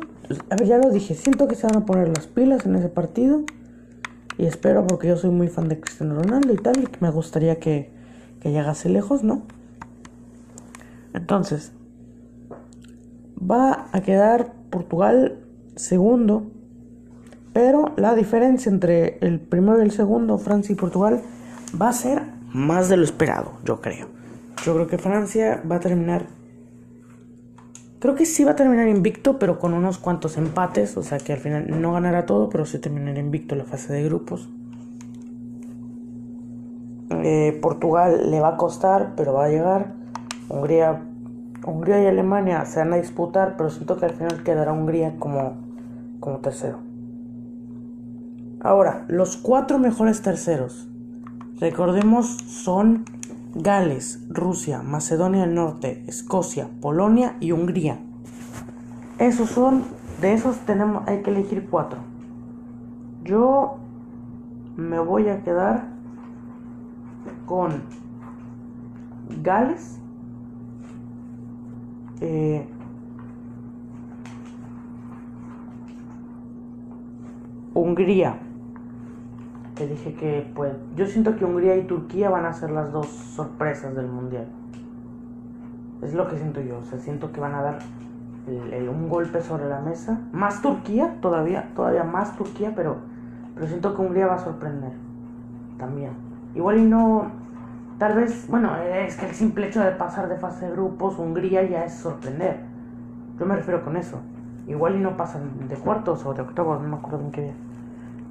a 0.50 0.56
ver, 0.56 0.66
ya 0.66 0.78
lo 0.78 0.90
dije, 0.90 1.14
siento 1.14 1.48
que 1.48 1.54
se 1.54 1.66
van 1.66 1.76
a 1.76 1.86
poner 1.86 2.08
las 2.08 2.26
pilas 2.26 2.66
en 2.66 2.76
ese 2.76 2.88
partido. 2.88 3.42
Y 4.38 4.46
espero 4.46 4.86
porque 4.86 5.08
yo 5.08 5.16
soy 5.16 5.30
muy 5.30 5.48
fan 5.48 5.68
de 5.68 5.80
Cristiano 5.80 6.14
Ronaldo 6.14 6.52
y 6.52 6.56
tal, 6.56 6.78
y 6.78 6.88
me 7.00 7.10
gustaría 7.10 7.58
que, 7.58 7.90
que 8.40 8.50
llegase 8.50 8.88
lejos, 8.88 9.22
¿no? 9.22 9.42
Entonces, 11.14 11.72
va 13.38 13.88
a 13.92 14.00
quedar 14.00 14.52
Portugal 14.70 15.38
segundo, 15.76 16.50
pero 17.52 17.92
la 17.96 18.14
diferencia 18.14 18.70
entre 18.70 19.18
el 19.20 19.40
primero 19.40 19.80
y 19.80 19.82
el 19.82 19.90
segundo, 19.90 20.38
Francia 20.38 20.72
y 20.72 20.76
Portugal, 20.76 21.20
va 21.80 21.88
a 21.90 21.92
ser 21.92 22.22
más 22.52 22.88
de 22.88 22.96
lo 22.96 23.04
esperado, 23.04 23.52
yo 23.64 23.80
creo. 23.80 24.08
Yo 24.64 24.74
creo 24.74 24.86
que 24.86 24.98
Francia 24.98 25.62
va 25.70 25.76
a 25.76 25.80
terminar, 25.80 26.26
creo 28.02 28.16
que 28.16 28.26
sí 28.26 28.42
va 28.42 28.50
a 28.50 28.56
terminar 28.56 28.88
invicto, 28.88 29.38
pero 29.38 29.60
con 29.60 29.74
unos 29.74 29.98
cuantos 29.98 30.36
empates, 30.36 30.96
o 30.96 31.04
sea 31.04 31.18
que 31.18 31.32
al 31.32 31.38
final 31.38 31.80
no 31.80 31.92
ganará 31.92 32.26
todo, 32.26 32.48
pero 32.48 32.66
sí 32.66 32.80
terminará 32.80 33.20
invicto 33.20 33.54
la 33.54 33.62
fase 33.62 33.92
de 33.92 34.02
grupos. 34.02 34.50
Eh, 37.22 37.56
Portugal 37.62 38.28
le 38.28 38.40
va 38.40 38.48
a 38.48 38.56
costar, 38.56 39.12
pero 39.16 39.34
va 39.34 39.44
a 39.44 39.48
llegar. 39.48 39.92
Hungría 40.48 41.00
Hungría 41.64 42.02
y 42.02 42.06
Alemania 42.06 42.64
se 42.64 42.80
van 42.80 42.92
a 42.92 42.96
disputar, 42.96 43.56
pero 43.56 43.70
siento 43.70 43.96
que 43.96 44.06
al 44.06 44.14
final 44.14 44.42
quedará 44.42 44.72
Hungría 44.72 45.14
como, 45.20 45.52
como 46.18 46.38
tercero. 46.38 46.78
Ahora, 48.60 49.04
los 49.06 49.36
cuatro 49.36 49.78
mejores 49.78 50.22
terceros, 50.22 50.88
recordemos, 51.60 52.36
son 52.48 53.04
Gales, 53.54 54.24
Rusia, 54.30 54.82
Macedonia 54.82 55.42
del 55.42 55.54
Norte, 55.54 56.04
Escocia, 56.06 56.68
Polonia 56.80 57.36
y 57.40 57.52
Hungría. 57.52 57.98
Esos 59.18 59.50
son, 59.50 59.84
de 60.20 60.32
esos 60.32 60.56
tenemos, 60.60 61.06
hay 61.06 61.22
que 61.22 61.30
elegir 61.30 61.68
cuatro. 61.70 61.98
Yo 63.24 63.76
me 64.76 64.98
voy 64.98 65.28
a 65.28 65.42
quedar 65.42 65.88
con 67.46 67.82
Gales, 69.42 69.98
eh, 72.20 72.66
Hungría. 77.74 78.38
Que 79.82 79.88
dije 79.88 80.14
que, 80.14 80.48
pues, 80.54 80.74
yo 80.94 81.06
siento 81.06 81.34
que 81.34 81.44
Hungría 81.44 81.76
y 81.76 81.88
Turquía 81.88 82.30
van 82.30 82.44
a 82.44 82.52
ser 82.52 82.70
las 82.70 82.92
dos 82.92 83.08
sorpresas 83.08 83.96
del 83.96 84.06
mundial. 84.06 84.46
Es 86.02 86.14
lo 86.14 86.28
que 86.28 86.36
siento 86.36 86.60
yo. 86.60 86.78
O 86.78 86.84
sea, 86.84 87.00
siento 87.00 87.32
que 87.32 87.40
van 87.40 87.52
a 87.52 87.62
dar 87.62 87.78
un 88.46 89.08
golpe 89.08 89.42
sobre 89.42 89.68
la 89.68 89.80
mesa. 89.80 90.20
Más 90.30 90.62
Turquía, 90.62 91.16
todavía, 91.20 91.72
todavía 91.74 92.04
más 92.04 92.36
Turquía, 92.36 92.74
pero, 92.76 92.98
pero 93.56 93.66
siento 93.66 93.92
que 93.96 94.02
Hungría 94.02 94.28
va 94.28 94.34
a 94.34 94.38
sorprender. 94.38 94.92
También. 95.78 96.12
Igual 96.54 96.78
y 96.78 96.84
no, 96.84 97.32
Tal 97.98 98.14
vez, 98.14 98.46
bueno, 98.48 98.76
es 98.76 99.16
que 99.16 99.26
el 99.26 99.34
simple 99.34 99.66
hecho 99.66 99.80
de 99.80 99.90
pasar 99.90 100.28
de 100.28 100.36
fase 100.36 100.66
de 100.66 100.70
grupos, 100.70 101.18
Hungría 101.18 101.64
ya 101.64 101.84
es 101.84 101.94
sorprender. 101.94 102.60
Yo 103.36 103.46
me 103.46 103.56
refiero 103.56 103.82
con 103.82 103.96
eso. 103.96 104.20
Igual 104.68 104.94
y 104.94 105.00
no 105.00 105.16
pasan 105.16 105.68
de 105.68 105.74
cuartos 105.74 106.24
o 106.24 106.34
de 106.34 106.42
octavos, 106.42 106.80
no 106.80 106.88
me 106.88 106.96
acuerdo 106.98 107.18
en 107.18 107.32
qué 107.32 107.42
día. 107.42 107.54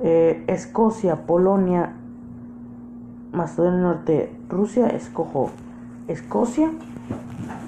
Eh, 0.04 0.44
Escocia, 0.48 1.28
Polonia, 1.28 1.94
Macedonia 3.32 3.72
del 3.72 3.84
Norte, 3.84 4.36
Rusia, 4.50 4.88
escojo 4.88 5.52
Escocia. 6.08 6.72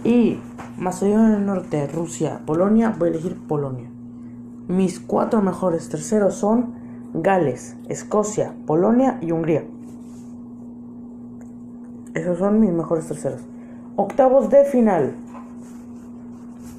Y 0.03 0.39
Macedonia 0.77 1.35
del 1.35 1.45
Norte, 1.45 1.87
Rusia, 1.87 2.41
Polonia, 2.45 2.95
voy 2.97 3.09
a 3.09 3.11
elegir 3.11 3.37
Polonia. 3.47 3.89
Mis 4.67 4.99
cuatro 4.99 5.41
mejores 5.41 5.89
terceros 5.89 6.35
son 6.35 6.73
Gales, 7.13 7.75
Escocia, 7.87 8.53
Polonia 8.65 9.17
y 9.21 9.31
Hungría. 9.31 9.65
Esos 12.13 12.39
son 12.39 12.59
mis 12.59 12.71
mejores 12.71 13.07
terceros. 13.07 13.41
Octavos 13.95 14.49
de 14.49 14.65
final. 14.65 15.15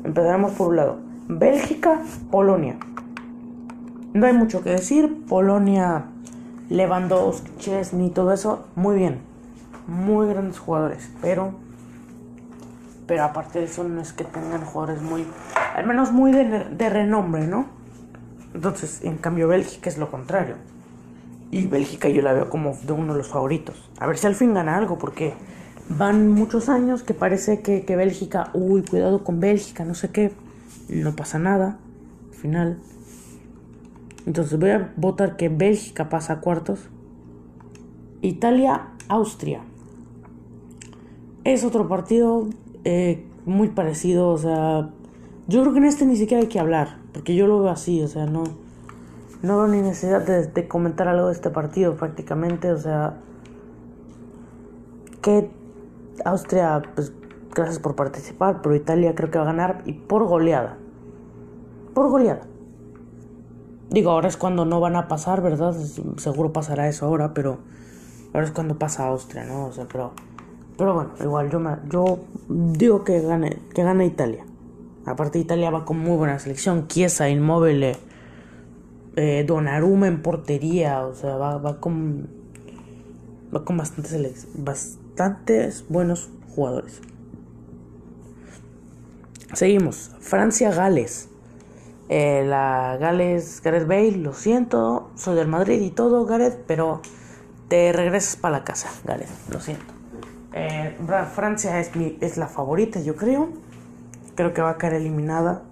Empezaremos 0.02 0.52
por 0.52 0.68
un 0.68 0.76
lado. 0.76 0.96
Bélgica, 1.28 2.02
Polonia. 2.30 2.76
No 4.14 4.26
hay 4.26 4.32
mucho 4.32 4.62
que 4.62 4.70
decir. 4.70 5.24
Polonia, 5.28 6.04
Lewandowski, 6.70 7.50
Chesney, 7.58 8.10
todo 8.10 8.32
eso, 8.32 8.64
muy 8.76 8.96
bien. 8.96 9.18
Muy 9.88 10.28
grandes 10.28 10.60
jugadores. 10.60 11.10
Pero, 11.20 11.52
pero 13.08 13.24
aparte 13.24 13.58
de 13.58 13.64
eso, 13.64 13.82
no 13.82 14.00
es 14.00 14.12
que 14.12 14.22
tengan 14.22 14.64
jugadores 14.64 15.02
muy, 15.02 15.26
al 15.74 15.84
menos 15.86 16.12
muy 16.12 16.30
de, 16.30 16.44
de 16.44 16.90
renombre, 16.90 17.48
¿no? 17.48 17.66
Entonces, 18.54 19.00
en 19.02 19.18
cambio, 19.18 19.48
Bélgica 19.48 19.90
es 19.90 19.98
lo 19.98 20.08
contrario. 20.12 20.54
Y 21.50 21.66
Bélgica 21.66 22.08
yo 22.08 22.22
la 22.22 22.32
veo 22.32 22.48
como 22.48 22.78
de 22.84 22.92
uno 22.92 23.14
de 23.14 23.18
los 23.18 23.28
favoritos. 23.28 23.90
A 23.98 24.06
ver 24.06 24.16
si 24.16 24.28
al 24.28 24.36
fin 24.36 24.54
gana 24.54 24.76
algo, 24.76 24.96
porque 24.96 25.34
van 25.88 26.30
muchos 26.30 26.68
años 26.68 27.02
que 27.02 27.14
parece 27.14 27.62
que, 27.62 27.84
que 27.84 27.96
Bélgica, 27.96 28.50
uy, 28.54 28.82
cuidado 28.82 29.24
con 29.24 29.40
Bélgica, 29.40 29.84
no 29.84 29.96
sé 29.96 30.10
qué. 30.10 30.30
No 30.88 31.16
pasa 31.16 31.40
nada. 31.40 31.78
Al 32.30 32.36
final. 32.36 32.78
Entonces 34.26 34.58
voy 34.58 34.70
a 34.70 34.92
votar 34.96 35.36
que 35.36 35.48
Bélgica 35.48 36.08
pasa 36.08 36.34
a 36.34 36.40
cuartos. 36.40 36.88
Italia, 38.22 38.88
Austria. 39.08 39.60
Es 41.44 41.64
otro 41.64 41.88
partido 41.88 42.48
eh, 42.84 43.26
muy 43.44 43.68
parecido, 43.68 44.30
o 44.30 44.38
sea, 44.38 44.90
yo 45.46 45.60
creo 45.60 45.72
que 45.74 45.78
en 45.78 45.84
este 45.84 46.06
ni 46.06 46.16
siquiera 46.16 46.42
hay 46.42 46.48
que 46.48 46.58
hablar, 46.58 46.98
porque 47.12 47.34
yo 47.34 47.46
lo 47.46 47.60
veo 47.60 47.70
así, 47.70 48.02
o 48.02 48.08
sea, 48.08 48.24
no 48.24 48.44
no 49.44 49.58
veo 49.58 49.68
ni 49.68 49.82
necesidad 49.82 50.22
de, 50.22 50.68
comentar 50.68 51.06
algo 51.06 51.26
de 51.26 51.34
este 51.34 51.50
partido 51.50 51.96
prácticamente, 51.96 52.72
o 52.72 52.78
sea, 52.78 53.18
que 55.20 55.50
Austria, 56.24 56.80
pues 56.94 57.12
gracias 57.54 57.78
por 57.78 57.94
participar, 57.94 58.62
pero 58.62 58.74
Italia 58.74 59.14
creo 59.14 59.30
que 59.30 59.36
va 59.36 59.44
a 59.44 59.48
ganar 59.48 59.82
y 59.84 59.92
por 59.92 60.24
goleada. 60.26 60.78
Por 61.92 62.08
goleada. 62.08 62.46
Digo, 63.90 64.10
ahora 64.10 64.28
es 64.28 64.36
cuando 64.36 64.64
no 64.64 64.80
van 64.80 64.96
a 64.96 65.08
pasar, 65.08 65.42
¿verdad? 65.42 65.74
Seguro 66.16 66.52
pasará 66.52 66.88
eso 66.88 67.06
ahora, 67.06 67.34
pero 67.34 67.58
ahora 68.32 68.46
es 68.46 68.52
cuando 68.52 68.78
pasa 68.78 69.06
Austria, 69.06 69.44
¿no? 69.44 69.66
O 69.66 69.72
sea, 69.72 69.86
pero 69.90 70.12
pero 70.76 70.94
bueno, 70.94 71.10
igual 71.20 71.50
yo 71.50 71.60
me, 71.60 71.76
yo 71.88 72.18
digo 72.48 73.04
que 73.04 73.20
gane 73.20 73.58
que 73.74 73.82
gane 73.82 74.06
Italia. 74.06 74.44
Aparte 75.06 75.38
Italia 75.38 75.70
va 75.70 75.84
con 75.84 75.98
muy 75.98 76.16
buena 76.16 76.38
selección, 76.38 76.88
Chiesa, 76.88 77.28
Inmóvil, 77.28 77.94
eh, 79.16 79.44
Donnarumma 79.46 80.08
en 80.08 80.22
portería, 80.22 81.06
o 81.06 81.14
sea, 81.14 81.36
va, 81.36 81.58
va 81.58 81.78
con 81.78 82.44
Va 83.54 83.64
con 83.64 83.76
bastantes, 83.76 84.48
bastantes 84.54 85.84
buenos 85.88 86.28
jugadores. 86.54 87.00
Seguimos. 89.52 90.10
Francia-Gales. 90.18 91.28
Eh, 92.08 92.44
la 92.46 92.96
Gales, 93.00 93.62
Gareth 93.62 93.86
Bale, 93.86 94.12
lo 94.12 94.34
siento, 94.34 95.10
soy 95.14 95.36
del 95.36 95.48
Madrid 95.48 95.80
y 95.80 95.90
todo, 95.90 96.26
Gareth, 96.26 96.64
pero 96.66 97.00
te 97.68 97.92
regresas 97.92 98.36
para 98.36 98.58
la 98.58 98.64
casa, 98.64 98.90
Gareth, 99.04 99.30
lo 99.50 99.60
siento. 99.60 99.94
Eh, 100.52 100.96
Francia 101.34 101.80
es, 101.80 101.96
mi, 101.96 102.16
es 102.20 102.36
la 102.36 102.46
favorita, 102.46 103.00
yo 103.00 103.16
creo. 103.16 103.48
Creo 104.34 104.52
que 104.52 104.62
va 104.62 104.70
a 104.70 104.78
quedar 104.78 104.94
eliminada. 104.94 105.62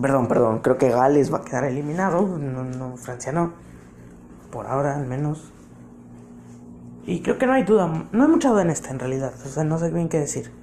Perdón, 0.00 0.28
perdón, 0.28 0.60
creo 0.60 0.78
que 0.78 0.88
Gales 0.88 1.32
va 1.32 1.38
a 1.38 1.44
quedar 1.44 1.64
eliminado. 1.64 2.26
No, 2.38 2.64
no, 2.64 2.96
Francia 2.96 3.32
no. 3.32 3.52
Por 4.50 4.66
ahora, 4.66 4.96
al 4.96 5.06
menos. 5.06 5.52
Y 7.04 7.20
creo 7.22 7.38
que 7.38 7.46
no 7.46 7.52
hay 7.52 7.64
duda, 7.64 8.06
no 8.12 8.22
hay 8.22 8.30
mucha 8.30 8.50
duda 8.50 8.62
en 8.62 8.70
esta 8.70 8.90
en 8.90 8.98
realidad. 8.98 9.34
O 9.44 9.48
sea, 9.48 9.64
no 9.64 9.78
sé 9.78 9.90
bien 9.90 10.08
qué 10.08 10.18
decir. 10.18 10.59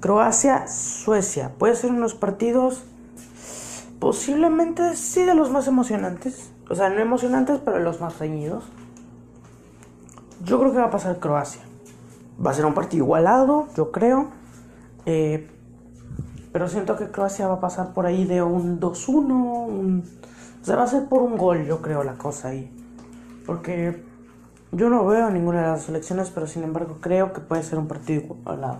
Croacia, 0.00 0.66
Suecia. 0.66 1.52
Puede 1.58 1.76
ser 1.76 1.90
unos 1.90 2.14
partidos 2.14 2.82
posiblemente 3.98 4.96
sí 4.96 5.24
de 5.24 5.34
los 5.34 5.50
más 5.50 5.68
emocionantes. 5.68 6.50
O 6.70 6.74
sea, 6.74 6.88
no 6.88 7.00
emocionantes, 7.00 7.60
pero 7.64 7.78
los 7.78 8.00
más 8.00 8.18
reñidos. 8.18 8.64
Yo 10.42 10.58
creo 10.58 10.72
que 10.72 10.78
va 10.78 10.86
a 10.86 10.90
pasar 10.90 11.18
Croacia. 11.18 11.60
Va 12.44 12.50
a 12.50 12.54
ser 12.54 12.64
un 12.64 12.72
partido 12.72 13.04
igualado, 13.04 13.68
yo 13.76 13.92
creo. 13.92 14.30
Eh, 15.04 15.48
pero 16.52 16.66
siento 16.68 16.96
que 16.96 17.10
Croacia 17.10 17.46
va 17.46 17.54
a 17.54 17.60
pasar 17.60 17.92
por 17.92 18.06
ahí 18.06 18.24
de 18.24 18.42
un 18.42 18.80
2-1. 18.80 20.02
O 20.62 20.64
sea, 20.64 20.76
va 20.76 20.84
a 20.84 20.86
ser 20.86 21.08
por 21.08 21.22
un 21.22 21.36
gol, 21.36 21.66
yo 21.66 21.82
creo, 21.82 22.02
la 22.04 22.14
cosa 22.14 22.48
ahí. 22.48 22.72
Porque 23.44 24.02
yo 24.72 24.88
no 24.88 25.04
veo 25.04 25.30
ninguna 25.30 25.60
de 25.60 25.66
las 25.68 25.82
selecciones, 25.82 26.30
pero 26.30 26.46
sin 26.46 26.62
embargo 26.62 26.98
creo 27.00 27.34
que 27.34 27.40
puede 27.40 27.62
ser 27.62 27.78
un 27.78 27.86
partido 27.86 28.22
igualado. 28.22 28.78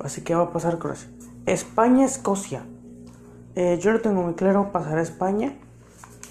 Así 0.00 0.22
que 0.22 0.34
va 0.34 0.44
a 0.44 0.52
pasar 0.52 0.78
Croacia. 0.78 1.08
España-Escocia. 1.46 2.64
Eh, 3.54 3.78
yo 3.80 3.92
lo 3.92 4.00
tengo 4.00 4.22
muy 4.22 4.34
claro, 4.34 4.72
pasar 4.72 4.98
a 4.98 5.02
España. 5.02 5.54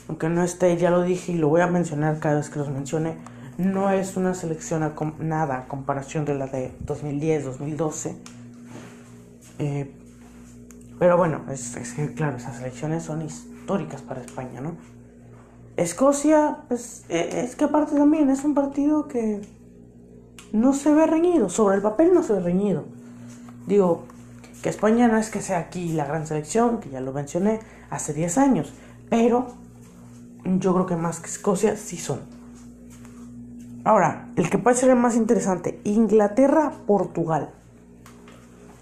Aunque 0.08 0.30
no 0.30 0.44
esté, 0.44 0.76
ya 0.78 0.90
lo 0.90 1.04
dije 1.04 1.32
y 1.32 1.36
lo 1.36 1.48
voy 1.48 1.62
a 1.62 1.68
mencionar 1.68 2.20
cada 2.20 2.36
vez 2.36 2.50
que 2.50 2.60
los 2.60 2.70
mencione. 2.70 3.18
No 3.58 3.90
es 3.92 4.18
una 4.18 4.34
selección 4.34 4.84
a 4.84 4.94
nada 5.20 5.60
a 5.60 5.68
comparación 5.68 6.26
de 6.26 6.36
la 6.36 6.48
de 6.48 6.72
2010, 6.82 7.46
2012. 7.46 8.18
Eh, 9.60 9.96
pero 11.00 11.18
bueno, 11.18 11.42
es, 11.52 11.78
claro, 12.16 12.38
esas 12.38 12.58
selecciones 12.58 13.04
son 13.04 13.22
históricas 13.22 14.02
para 14.02 14.22
España, 14.22 14.62
¿no? 14.62 14.76
Escocia, 15.76 16.60
pues 16.68 17.04
e, 17.10 17.42
es 17.44 17.56
que 17.56 17.66
aparte 17.66 17.96
también 17.96 18.30
es 18.30 18.44
un 18.44 18.54
partido 18.54 19.08
que 19.08 19.42
no 20.52 20.74
se 20.74 20.94
ve 20.94 21.08
reñido. 21.08 21.50
Sobre 21.50 21.76
el 21.78 21.82
papel 21.82 22.14
no 22.14 22.24
se 22.24 22.34
ve 22.34 22.40
reñido. 22.42 22.86
Digo, 23.68 24.04
que 24.62 24.70
España 24.70 25.08
no 25.08 25.18
es 25.18 25.30
que 25.30 25.42
sea 25.42 25.60
aquí 25.60 25.94
la 25.94 26.06
gran 26.06 26.26
selección, 26.26 26.80
que 26.80 26.90
ya 26.90 27.02
lo 27.02 27.14
mencioné 27.14 27.60
hace 27.90 28.14
10 28.14 28.38
años, 28.38 28.74
pero 29.10 29.48
yo 30.44 30.74
creo 30.74 30.86
que 30.86 30.96
más 30.96 31.20
que 31.20 31.28
Escocia 31.28 31.76
sí 31.76 31.98
son. 31.98 32.22
Ahora, 33.84 34.30
el 34.38 34.50
que 34.50 34.58
puede 34.58 34.78
ser 34.78 34.90
el 34.90 34.96
más 34.96 35.16
interesante, 35.16 35.82
Inglaterra-Portugal. 35.84 37.50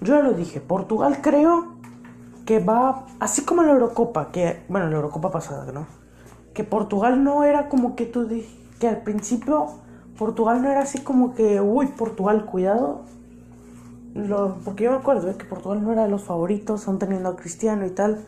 Yo 0.01 0.15
ya 0.15 0.21
lo 0.21 0.33
dije, 0.33 0.61
Portugal 0.61 1.19
creo 1.21 1.75
que 2.45 2.59
va, 2.59 3.07
así 3.19 3.43
como 3.43 3.63
la 3.63 3.71
Eurocopa, 3.71 4.31
que, 4.31 4.63
bueno, 4.69 4.87
la 4.87 4.95
Eurocopa 4.95 5.31
pasada, 5.31 5.71
¿no? 5.71 5.87
Que 6.53 6.63
Portugal 6.63 7.23
no 7.23 7.43
era 7.43 7.69
como 7.69 7.95
que 7.95 8.05
tú 8.05 8.27
dijiste, 8.27 8.61
que 8.79 8.87
al 8.87 9.03
principio 9.03 9.67
Portugal 10.17 10.61
no 10.61 10.69
era 10.69 10.81
así 10.81 10.99
como 10.99 11.33
que, 11.33 11.61
uy, 11.61 11.87
Portugal, 11.87 12.45
cuidado, 12.45 13.01
porque 14.13 14.83
yo 14.83 14.91
me 14.91 14.97
acuerdo 14.97 15.37
que 15.37 15.45
Portugal 15.45 15.83
no 15.83 15.93
era 15.93 16.03
de 16.03 16.09
los 16.09 16.23
favoritos, 16.23 16.87
aún 16.87 16.99
teniendo 16.99 17.29
a 17.29 17.35
Cristiano 17.35 17.85
y 17.85 17.91
tal. 17.91 18.25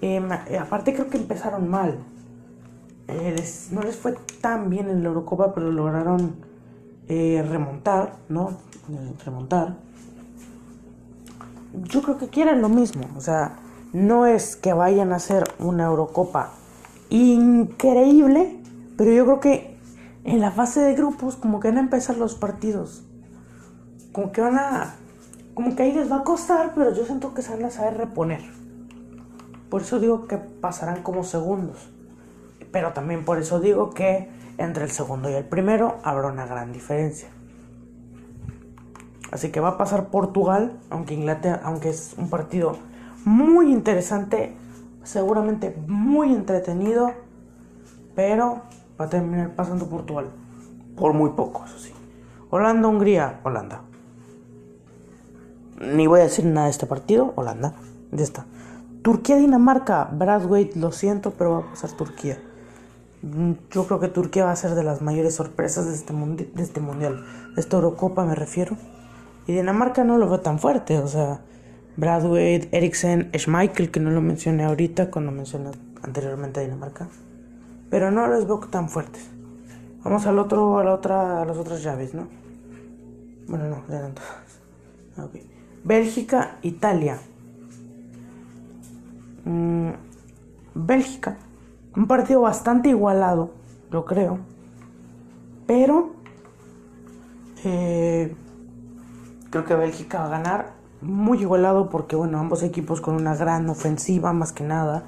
Em, 0.00 0.30
eh, 0.32 0.58
aparte 0.58 0.94
creo 0.94 1.08
que 1.08 1.18
empezaron 1.18 1.68
mal. 1.68 1.98
Eh, 3.08 3.36
no 3.72 3.82
les 3.82 3.96
fue 3.96 4.14
tan 4.40 4.70
bien 4.70 4.88
en 4.88 5.02
la 5.02 5.08
Eurocopa, 5.08 5.54
pero 5.54 5.70
lograron 5.72 6.36
eh, 7.08 7.44
remontar, 7.48 8.16
¿no? 8.28 8.58
Remontar. 9.24 9.76
Yo 11.84 12.02
creo 12.02 12.18
que 12.18 12.28
quieren 12.28 12.62
lo 12.62 12.68
mismo. 12.68 13.04
O 13.16 13.20
sea, 13.20 13.56
no 13.92 14.26
es 14.26 14.56
que 14.56 14.72
vayan 14.72 15.12
a 15.12 15.16
hacer 15.16 15.44
una 15.58 15.84
Eurocopa 15.84 16.52
increíble, 17.10 18.60
pero 18.96 19.12
yo 19.12 19.24
creo 19.24 19.40
que 19.40 19.78
en 20.24 20.40
la 20.40 20.50
fase 20.50 20.80
de 20.80 20.94
grupos 20.94 21.36
como 21.36 21.60
que 21.60 21.68
van 21.68 21.78
a 21.78 21.80
empezar 21.80 22.16
los 22.16 22.34
partidos 22.34 23.07
como 24.12 24.32
que 24.32 24.40
van 24.40 24.58
a, 24.58 24.94
como 25.54 25.74
que 25.74 25.82
ahí 25.82 25.92
les 25.92 26.10
va 26.10 26.18
a 26.18 26.24
costar, 26.24 26.72
pero 26.74 26.94
yo 26.94 27.04
siento 27.04 27.34
que 27.34 27.42
se 27.42 27.50
van 27.52 27.64
a 27.64 27.70
saber 27.70 27.96
reponer. 27.96 28.40
Por 29.70 29.82
eso 29.82 30.00
digo 30.00 30.26
que 30.26 30.38
pasarán 30.38 31.02
como 31.02 31.24
segundos. 31.24 31.90
Pero 32.72 32.92
también 32.92 33.24
por 33.24 33.38
eso 33.38 33.60
digo 33.60 33.90
que 33.90 34.28
entre 34.56 34.84
el 34.84 34.90
segundo 34.90 35.30
y 35.30 35.34
el 35.34 35.44
primero 35.44 35.98
habrá 36.02 36.28
una 36.28 36.46
gran 36.46 36.72
diferencia. 36.72 37.28
Así 39.30 39.50
que 39.50 39.60
va 39.60 39.70
a 39.70 39.78
pasar 39.78 40.08
Portugal, 40.08 40.78
aunque 40.90 41.14
Inglaterra, 41.14 41.60
aunque 41.64 41.90
es 41.90 42.14
un 42.16 42.30
partido 42.30 42.76
muy 43.24 43.70
interesante, 43.70 44.54
seguramente 45.02 45.76
muy 45.86 46.32
entretenido, 46.32 47.12
pero 48.14 48.62
va 48.98 49.04
a 49.04 49.08
terminar 49.08 49.54
pasando 49.54 49.86
Portugal. 49.86 50.30
Por 50.96 51.12
muy 51.12 51.30
poco, 51.30 51.64
eso 51.66 51.78
sí. 51.78 51.92
Holanda, 52.50 52.88
Hungría, 52.88 53.40
Holanda. 53.44 53.82
Ni 55.80 56.06
voy 56.06 56.20
a 56.20 56.24
decir 56.24 56.44
nada 56.44 56.66
de 56.66 56.72
este 56.72 56.86
partido. 56.86 57.32
Holanda. 57.36 57.74
Ya 58.12 58.24
está. 58.24 58.46
Turquía-Dinamarca. 59.02 60.08
Bradway, 60.12 60.72
lo 60.74 60.92
siento, 60.92 61.32
pero 61.32 61.52
va 61.52 61.58
a 61.58 61.70
pasar 61.70 61.92
Turquía. 61.92 62.38
Mm, 63.22 63.52
yo 63.70 63.86
creo 63.86 64.00
que 64.00 64.08
Turquía 64.08 64.44
va 64.44 64.52
a 64.52 64.56
ser 64.56 64.74
de 64.74 64.82
las 64.82 65.02
mayores 65.02 65.34
sorpresas 65.34 65.86
de 65.86 65.94
este, 65.94 66.12
de 66.12 66.62
este 66.62 66.80
mundial. 66.80 67.24
De 67.54 67.60
esta 67.60 67.76
Eurocopa 67.76 68.24
me 68.24 68.34
refiero. 68.34 68.76
Y 69.46 69.52
Dinamarca 69.52 70.04
no 70.04 70.18
lo 70.18 70.28
veo 70.28 70.40
tan 70.40 70.58
fuerte. 70.58 70.98
O 70.98 71.08
sea, 71.08 71.40
Bradway, 71.96 72.68
Eriksen, 72.72 73.30
Schmeichel, 73.34 73.90
que 73.90 74.00
no 74.00 74.10
lo 74.10 74.20
mencioné 74.20 74.64
ahorita 74.64 75.10
cuando 75.10 75.32
mencioné 75.32 75.70
anteriormente 76.02 76.60
a 76.60 76.62
Dinamarca. 76.64 77.08
Pero 77.90 78.10
no 78.10 78.26
los 78.26 78.46
veo 78.46 78.58
tan 78.60 78.88
fuertes. 78.88 79.28
Vamos 80.04 80.26
al 80.26 80.38
otro, 80.38 80.78
a 80.78 80.84
la 80.84 80.94
otra, 80.94 81.42
a 81.42 81.44
las 81.44 81.56
otras 81.56 81.82
llaves, 81.82 82.14
¿no? 82.14 82.28
Bueno, 83.48 83.68
no, 83.68 83.82
ya 83.88 84.00
todas. 84.10 84.48
Okay. 85.18 85.57
Bélgica, 85.84 86.58
Italia. 86.62 87.18
Mm, 89.44 89.90
Bélgica. 90.74 91.36
Un 91.96 92.06
partido 92.06 92.42
bastante 92.42 92.90
igualado, 92.90 93.50
yo 93.90 94.04
creo. 94.04 94.38
Pero 95.66 96.10
eh, 97.64 98.34
creo 99.50 99.64
que 99.64 99.74
Bélgica 99.74 100.20
va 100.20 100.26
a 100.26 100.28
ganar 100.28 100.72
muy 101.00 101.40
igualado 101.40 101.90
porque, 101.90 102.16
bueno, 102.16 102.38
ambos 102.38 102.62
equipos 102.62 103.00
con 103.00 103.14
una 103.14 103.34
gran 103.36 103.68
ofensiva, 103.68 104.32
más 104.32 104.52
que 104.52 104.64
nada. 104.64 105.04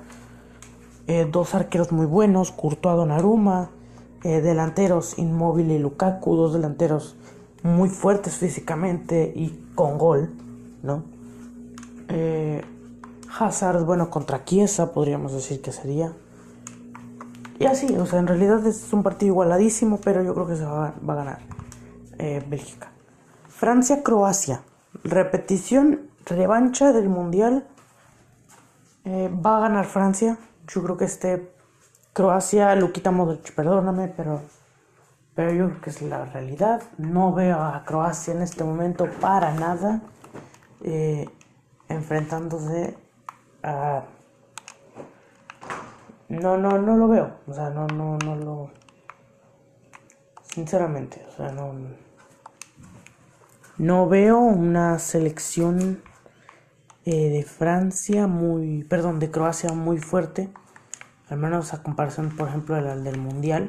Eh, 1.06 1.28
dos 1.30 1.54
arqueros 1.54 1.92
muy 1.92 2.06
buenos, 2.06 2.52
Courtois 2.52 2.96
Donnarumma, 2.96 3.70
eh, 4.22 4.40
delanteros 4.40 5.18
Inmóvil 5.18 5.70
y 5.70 5.78
Lukaku, 5.78 6.36
dos 6.36 6.52
delanteros 6.52 7.16
muy 7.62 7.88
fuertes 7.88 8.36
físicamente 8.36 9.32
y 9.34 9.72
con 9.74 9.98
gol. 9.98 10.30
¿No? 10.82 11.04
Eh, 12.08 12.62
Hazard, 13.38 13.84
bueno, 13.84 14.10
contra 14.10 14.44
Chiesa 14.44 14.92
podríamos 14.92 15.32
decir 15.32 15.62
que 15.62 15.72
sería. 15.72 16.12
Y 17.58 17.66
así, 17.66 17.94
o 17.96 18.06
sea, 18.06 18.18
en 18.18 18.26
realidad 18.26 18.66
es 18.66 18.92
un 18.92 19.02
partido 19.02 19.32
igualadísimo, 19.32 20.00
pero 20.02 20.22
yo 20.22 20.34
creo 20.34 20.46
que 20.46 20.56
se 20.56 20.64
va, 20.64 20.88
a 20.88 21.14
ganar 21.14 21.40
eh, 22.18 22.44
Bélgica. 22.48 22.90
Francia-Croacia. 23.48 24.62
Repetición, 25.04 26.10
revancha 26.24 26.92
del 26.92 27.08
Mundial. 27.08 27.66
Eh, 29.04 29.30
va 29.44 29.58
a 29.58 29.60
ganar 29.60 29.84
Francia. 29.84 30.38
Yo 30.66 30.82
creo 30.82 30.96
que 30.96 31.04
este 31.04 31.52
Croacia, 32.12 32.74
lo 32.74 32.92
quitamos 32.92 33.38
perdóname, 33.54 34.08
pero, 34.08 34.40
pero 35.34 35.52
yo 35.52 35.68
creo 35.68 35.80
que 35.82 35.90
es 35.90 36.02
la 36.02 36.24
realidad. 36.24 36.82
No 36.98 37.32
veo 37.32 37.58
a 37.60 37.84
Croacia 37.84 38.34
en 38.34 38.42
este 38.42 38.64
momento 38.64 39.06
para 39.20 39.52
nada. 39.52 40.00
Enfrentándose 41.88 42.96
a... 43.62 44.04
No, 46.28 46.56
no, 46.56 46.78
no 46.78 46.96
lo 46.96 47.08
veo. 47.08 47.36
O 47.48 47.52
sea, 47.52 47.70
no, 47.70 47.88
no, 47.88 48.16
no 48.18 48.36
lo... 48.36 48.70
Sinceramente, 50.42 51.26
o 51.28 51.36
sea, 51.36 51.50
no... 51.50 51.74
No 53.76 54.08
veo 54.08 54.38
una 54.38 54.98
selección 54.98 56.02
eh, 57.04 57.30
de 57.30 57.42
Francia 57.42 58.28
muy... 58.28 58.84
Perdón, 58.84 59.18
de 59.18 59.30
Croacia 59.30 59.72
muy 59.72 59.98
fuerte. 59.98 60.48
Al 61.28 61.38
menos 61.38 61.74
a 61.74 61.82
comparación, 61.82 62.36
por 62.36 62.48
ejemplo, 62.48 62.76
del, 62.76 63.02
del 63.02 63.18
Mundial. 63.18 63.66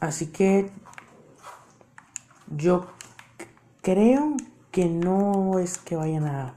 Así 0.00 0.32
que 0.32 0.70
yo 2.48 2.86
creo 3.82 4.36
que 4.72 4.86
no 4.86 5.58
es 5.58 5.78
que 5.78 5.94
vayan 5.94 6.26
a... 6.26 6.54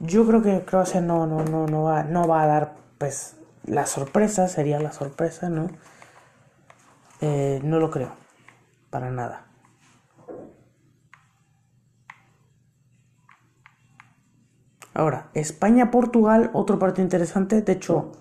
Yo 0.00 0.26
creo 0.26 0.42
que 0.42 0.64
Croacia 0.64 1.00
no, 1.00 1.26
no, 1.26 1.44
no, 1.44 1.66
no, 1.66 1.84
va, 1.84 2.02
no 2.02 2.26
va 2.26 2.42
a 2.42 2.46
dar 2.46 2.76
pues 2.98 3.36
la 3.64 3.86
sorpresa, 3.86 4.48
sería 4.48 4.80
la 4.80 4.92
sorpresa, 4.92 5.48
¿no? 5.48 5.68
Eh, 7.20 7.60
no 7.62 7.78
lo 7.78 7.90
creo, 7.90 8.12
para 8.90 9.10
nada. 9.10 9.46
Ahora, 14.92 15.30
España-Portugal, 15.34 16.50
otro 16.52 16.78
partido 16.78 17.04
interesante. 17.04 17.62
De 17.62 17.72
hecho, 17.72 18.12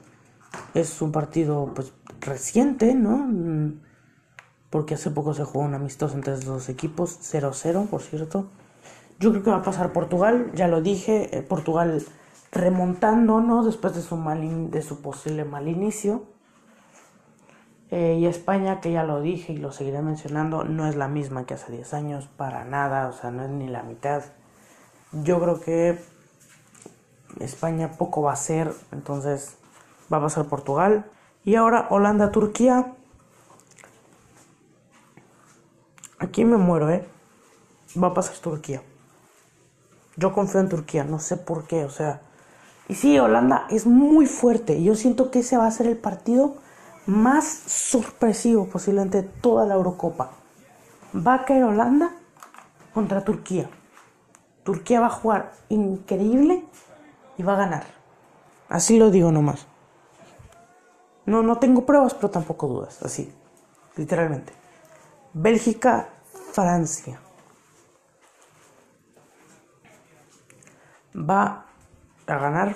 es 0.73 1.02
un 1.02 1.12
partido 1.12 1.73
pues 1.73 1.93
reciente, 2.21 2.93
¿no? 2.93 3.88
Porque 4.70 4.96
hace 4.96 5.12
poco 5.12 5.34
se 5.34 5.44
jugó 5.44 5.66
un 5.66 5.74
amistoso 5.74 6.16
entre 6.16 6.34
los 6.34 6.46
dos 6.46 6.70
equipos, 6.70 7.20
0-0, 7.22 7.88
por 7.88 8.02
cierto. 8.02 8.48
Yo 9.20 9.32
creo 9.32 9.44
que 9.44 9.50
va 9.50 9.58
a 9.58 9.64
pasar 9.64 9.92
Portugal, 9.92 10.52
ya 10.54 10.68
lo 10.68 10.82
dije, 10.82 11.38
eh, 11.38 11.42
Portugal 11.42 12.04
remontando, 12.52 13.42
¿no? 13.42 13.64
Después 13.64 13.96
de 13.96 14.02
su, 14.02 14.16
mal 14.16 14.72
de 14.72 14.82
su 14.82 15.02
posible 15.02 15.46
mal 15.46 15.68
inicio. 15.68 16.24
Eh, 17.92 18.18
y 18.20 18.28
España, 18.28 18.82
que 18.82 18.92
ya 18.92 19.04
lo 19.04 19.20
dije 19.20 19.54
y 19.54 19.58
lo 19.58 19.72
seguiré 19.72 20.02
mencionando, 20.02 20.64
no 20.64 20.88
es 20.88 20.96
la 20.96 21.08
misma 21.08 21.46
que 21.46 21.56
hace 21.56 21.72
10 21.72 21.94
años, 21.96 22.28
para 22.38 22.64
nada, 22.64 23.08
o 23.08 23.14
sea, 23.14 23.32
no 23.32 23.44
es 23.44 23.50
ni 23.50 23.68
la 23.68 23.82
mitad. 23.82 24.24
Yo 25.12 25.40
creo 25.40 25.60
que 25.60 26.00
España 27.40 27.94
poco 27.98 28.22
va 28.22 28.34
a 28.34 28.36
ser, 28.36 28.72
entonces 28.92 29.58
va 30.12 30.18
a 30.18 30.22
pasar 30.22 30.46
Portugal. 30.46 31.06
Y 31.44 31.56
ahora 31.56 31.88
Holanda-Turquía. 31.90 32.96
Aquí 36.20 36.44
me 36.44 36.58
muero, 36.58 36.90
¿eh? 36.90 37.08
Va 38.02 38.10
a 38.10 38.14
pasar 38.14 38.36
Turquía. 38.38 38.84
Yo 40.18 40.34
confío 40.34 40.60
en 40.60 40.70
Turquía, 40.70 41.06
no 41.06 41.20
sé 41.20 41.38
por 41.38 41.66
qué, 41.66 41.86
o 41.86 41.90
sea. 41.90 42.22
Y 42.90 42.96
sí, 42.96 43.18
Holanda 43.18 43.68
es 43.70 43.86
muy 43.86 44.26
fuerte. 44.26 44.84
Yo 44.84 44.96
siento 44.96 45.32
que 45.32 45.40
ese 45.40 45.58
va 45.58 45.66
a 45.66 45.72
ser 45.72 45.88
el 45.88 45.98
partido 45.98 46.56
más 47.06 47.46
sorpresivo 47.46 48.68
posiblemente 48.68 49.22
de 49.22 49.28
toda 49.30 49.66
la 49.66 49.76
Eurocopa. 49.76 50.32
Va 51.16 51.36
a 51.36 51.46
caer 51.46 51.64
Holanda 51.64 52.12
contra 52.94 53.24
Turquía. 53.24 53.70
Turquía 54.64 55.00
va 55.00 55.08
a 55.08 55.12
jugar 55.12 55.54
increíble 55.70 56.66
y 57.38 57.44
va 57.44 57.54
a 57.54 57.58
ganar. 57.58 57.84
Así 58.68 59.00
lo 59.00 59.10
digo 59.10 59.32
nomás. 59.32 59.68
No, 61.26 61.44
no 61.44 61.60
tengo 61.60 61.86
pruebas, 61.86 62.14
pero 62.14 62.30
tampoco 62.30 62.68
dudas. 62.68 63.02
Así, 63.04 63.34
literalmente. 63.96 64.54
Bélgica, 65.34 66.10
Francia. 66.54 67.20
Va 71.15 71.65
a 72.26 72.38
ganar. 72.38 72.76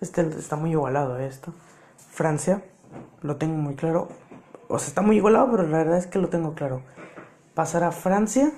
Este 0.00 0.20
está 0.38 0.56
muy 0.56 0.72
igualado 0.72 1.18
eh, 1.18 1.26
esto. 1.26 1.54
Francia, 2.10 2.62
lo 3.22 3.36
tengo 3.36 3.56
muy 3.56 3.74
claro. 3.74 4.08
O 4.68 4.78
sea, 4.78 4.88
está 4.88 5.00
muy 5.00 5.16
igualado, 5.16 5.50
pero 5.50 5.62
la 5.62 5.78
verdad 5.78 5.98
es 5.98 6.06
que 6.06 6.18
lo 6.18 6.28
tengo 6.28 6.54
claro. 6.54 6.82
Pasará 7.54 7.90
Francia. 7.90 8.52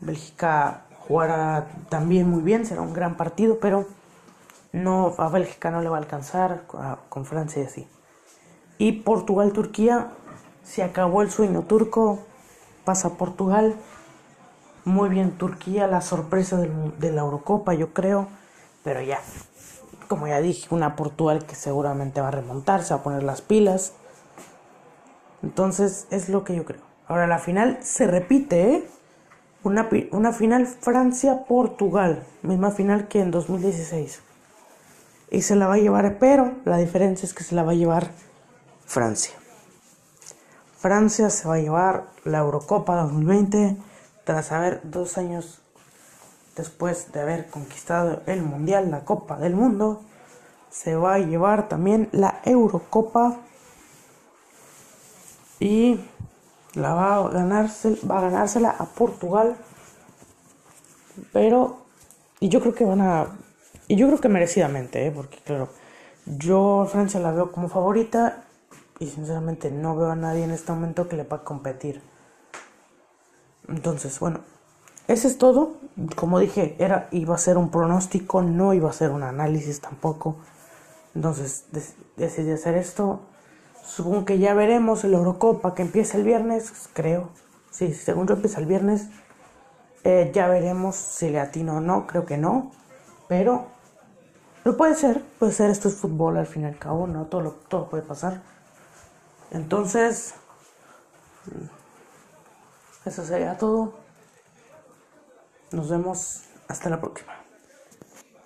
Bélgica 0.00 0.84
jugará 1.08 1.68
también 1.88 2.28
muy 2.28 2.42
bien, 2.42 2.66
será 2.66 2.82
un 2.82 2.92
gran 2.92 3.16
partido, 3.16 3.58
pero 3.58 3.86
no 4.72 5.14
a 5.16 5.28
Bélgica 5.30 5.70
no 5.70 5.80
le 5.80 5.88
va 5.88 5.96
a 5.96 6.00
alcanzar 6.00 6.66
con 7.08 7.24
Francia 7.24 7.62
y 7.62 7.66
así. 7.66 7.88
Y 8.76 8.92
Portugal-Turquía, 9.02 10.10
se 10.64 10.82
acabó 10.82 11.22
el 11.22 11.30
sueño 11.30 11.62
turco, 11.62 12.20
pasa 12.84 13.10
Portugal. 13.10 13.76
Muy 14.84 15.08
bien 15.08 15.32
Turquía, 15.38 15.86
la 15.86 16.00
sorpresa 16.00 16.58
de 16.58 17.12
la 17.12 17.22
Eurocopa, 17.22 17.72
yo 17.74 17.94
creo, 17.94 18.28
pero 18.82 19.00
ya, 19.00 19.20
como 20.08 20.26
ya 20.26 20.40
dije, 20.40 20.74
una 20.74 20.96
Portugal 20.96 21.46
que 21.46 21.54
seguramente 21.54 22.20
va 22.20 22.28
a 22.28 22.32
remontarse, 22.32 22.92
va 22.92 23.00
a 23.00 23.02
poner 23.02 23.22
las 23.22 23.40
pilas. 23.40 23.92
Entonces 25.42 26.06
es 26.10 26.28
lo 26.28 26.44
que 26.44 26.56
yo 26.56 26.64
creo. 26.64 26.82
Ahora 27.06 27.26
la 27.26 27.38
final 27.38 27.78
se 27.82 28.06
repite, 28.06 28.74
¿eh? 28.74 28.88
Una, 29.62 29.88
una 30.10 30.32
final 30.32 30.66
Francia-Portugal, 30.66 32.22
misma 32.42 32.70
final 32.70 33.08
que 33.08 33.20
en 33.20 33.30
2016. 33.30 34.20
Y 35.30 35.42
se 35.42 35.56
la 35.56 35.66
va 35.66 35.74
a 35.74 35.78
llevar, 35.78 36.18
pero 36.18 36.52
la 36.66 36.76
diferencia 36.76 37.26
es 37.26 37.32
que 37.32 37.44
se 37.44 37.54
la 37.54 37.62
va 37.62 37.72
a 37.72 37.74
llevar 37.74 38.10
Francia. 38.84 39.32
Francia 40.84 41.30
se 41.30 41.48
va 41.48 41.54
a 41.54 41.60
llevar 41.60 42.08
la 42.24 42.40
Eurocopa 42.40 42.94
2020 43.04 43.74
tras 44.24 44.52
haber 44.52 44.82
dos 44.84 45.16
años 45.16 45.62
después 46.56 47.10
de 47.10 47.22
haber 47.22 47.48
conquistado 47.48 48.20
el 48.26 48.42
Mundial, 48.42 48.90
la 48.90 49.06
Copa 49.06 49.38
del 49.38 49.54
Mundo. 49.54 50.02
Se 50.68 50.94
va 50.94 51.14
a 51.14 51.18
llevar 51.20 51.70
también 51.70 52.10
la 52.12 52.42
Eurocopa 52.44 53.38
y 55.58 55.98
la 56.74 56.92
va 56.92 57.14
a 57.14 57.20
va 57.22 58.18
a 58.18 58.20
ganársela 58.20 58.76
a 58.78 58.84
Portugal. 58.84 59.56
Pero 61.32 61.78
y 62.40 62.50
yo 62.50 62.60
creo 62.60 62.74
que 62.74 62.84
van 62.84 63.00
a 63.00 63.28
y 63.88 63.96
yo 63.96 64.06
creo 64.08 64.20
que 64.20 64.28
merecidamente, 64.28 65.06
¿eh? 65.06 65.10
porque 65.10 65.38
claro, 65.38 65.70
yo 66.26 66.86
Francia 66.92 67.20
la 67.20 67.32
veo 67.32 67.52
como 67.52 67.70
favorita 67.70 68.44
y 68.98 69.08
sinceramente 69.08 69.70
no 69.70 69.96
veo 69.96 70.10
a 70.10 70.16
nadie 70.16 70.44
en 70.44 70.50
este 70.50 70.72
momento 70.72 71.08
que 71.08 71.16
le 71.16 71.24
pueda 71.24 71.44
competir. 71.44 72.00
Entonces, 73.68 74.18
bueno, 74.20 74.40
ese 75.08 75.28
es 75.28 75.38
todo. 75.38 75.74
Como 76.16 76.38
dije, 76.38 76.76
era 76.78 77.08
iba 77.10 77.34
a 77.34 77.38
ser 77.38 77.58
un 77.58 77.70
pronóstico, 77.70 78.42
no 78.42 78.72
iba 78.74 78.90
a 78.90 78.92
ser 78.92 79.10
un 79.10 79.22
análisis 79.22 79.80
tampoco. 79.80 80.36
Entonces, 81.14 81.66
decidí 82.16 82.52
hacer 82.52 82.76
esto. 82.76 83.20
Supongo 83.84 84.24
que 84.24 84.38
ya 84.38 84.54
veremos 84.54 85.04
el 85.04 85.14
Eurocopa 85.14 85.74
que 85.74 85.82
empieza 85.82 86.16
el 86.16 86.24
viernes, 86.24 86.72
creo. 86.92 87.28
Sí, 87.70 87.92
según 87.92 88.26
yo 88.26 88.34
empieza 88.34 88.60
el 88.60 88.66
viernes. 88.66 89.08
Eh, 90.04 90.30
ya 90.34 90.48
veremos 90.48 90.96
si 90.96 91.30
le 91.30 91.40
atino 91.40 91.78
o 91.78 91.80
no, 91.80 92.06
creo 92.06 92.24
que 92.26 92.38
no. 92.38 92.72
Pero, 93.28 93.66
pero 94.62 94.76
puede 94.76 94.94
ser, 94.94 95.22
puede 95.38 95.52
ser, 95.52 95.70
esto 95.70 95.88
es 95.88 95.94
fútbol 95.94 96.36
al 96.36 96.46
fin 96.46 96.62
y 96.62 96.66
al 96.66 96.78
cabo, 96.78 97.06
¿no? 97.06 97.26
Todo, 97.26 97.56
todo 97.68 97.88
puede 97.88 98.02
pasar. 98.02 98.42
Entonces, 99.54 100.34
eso 103.04 103.24
sería 103.24 103.56
todo. 103.56 103.94
Nos 105.70 105.88
vemos 105.88 106.42
hasta 106.68 106.90
la 106.90 107.00
próxima. 107.00 107.32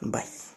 Bye. 0.03 0.48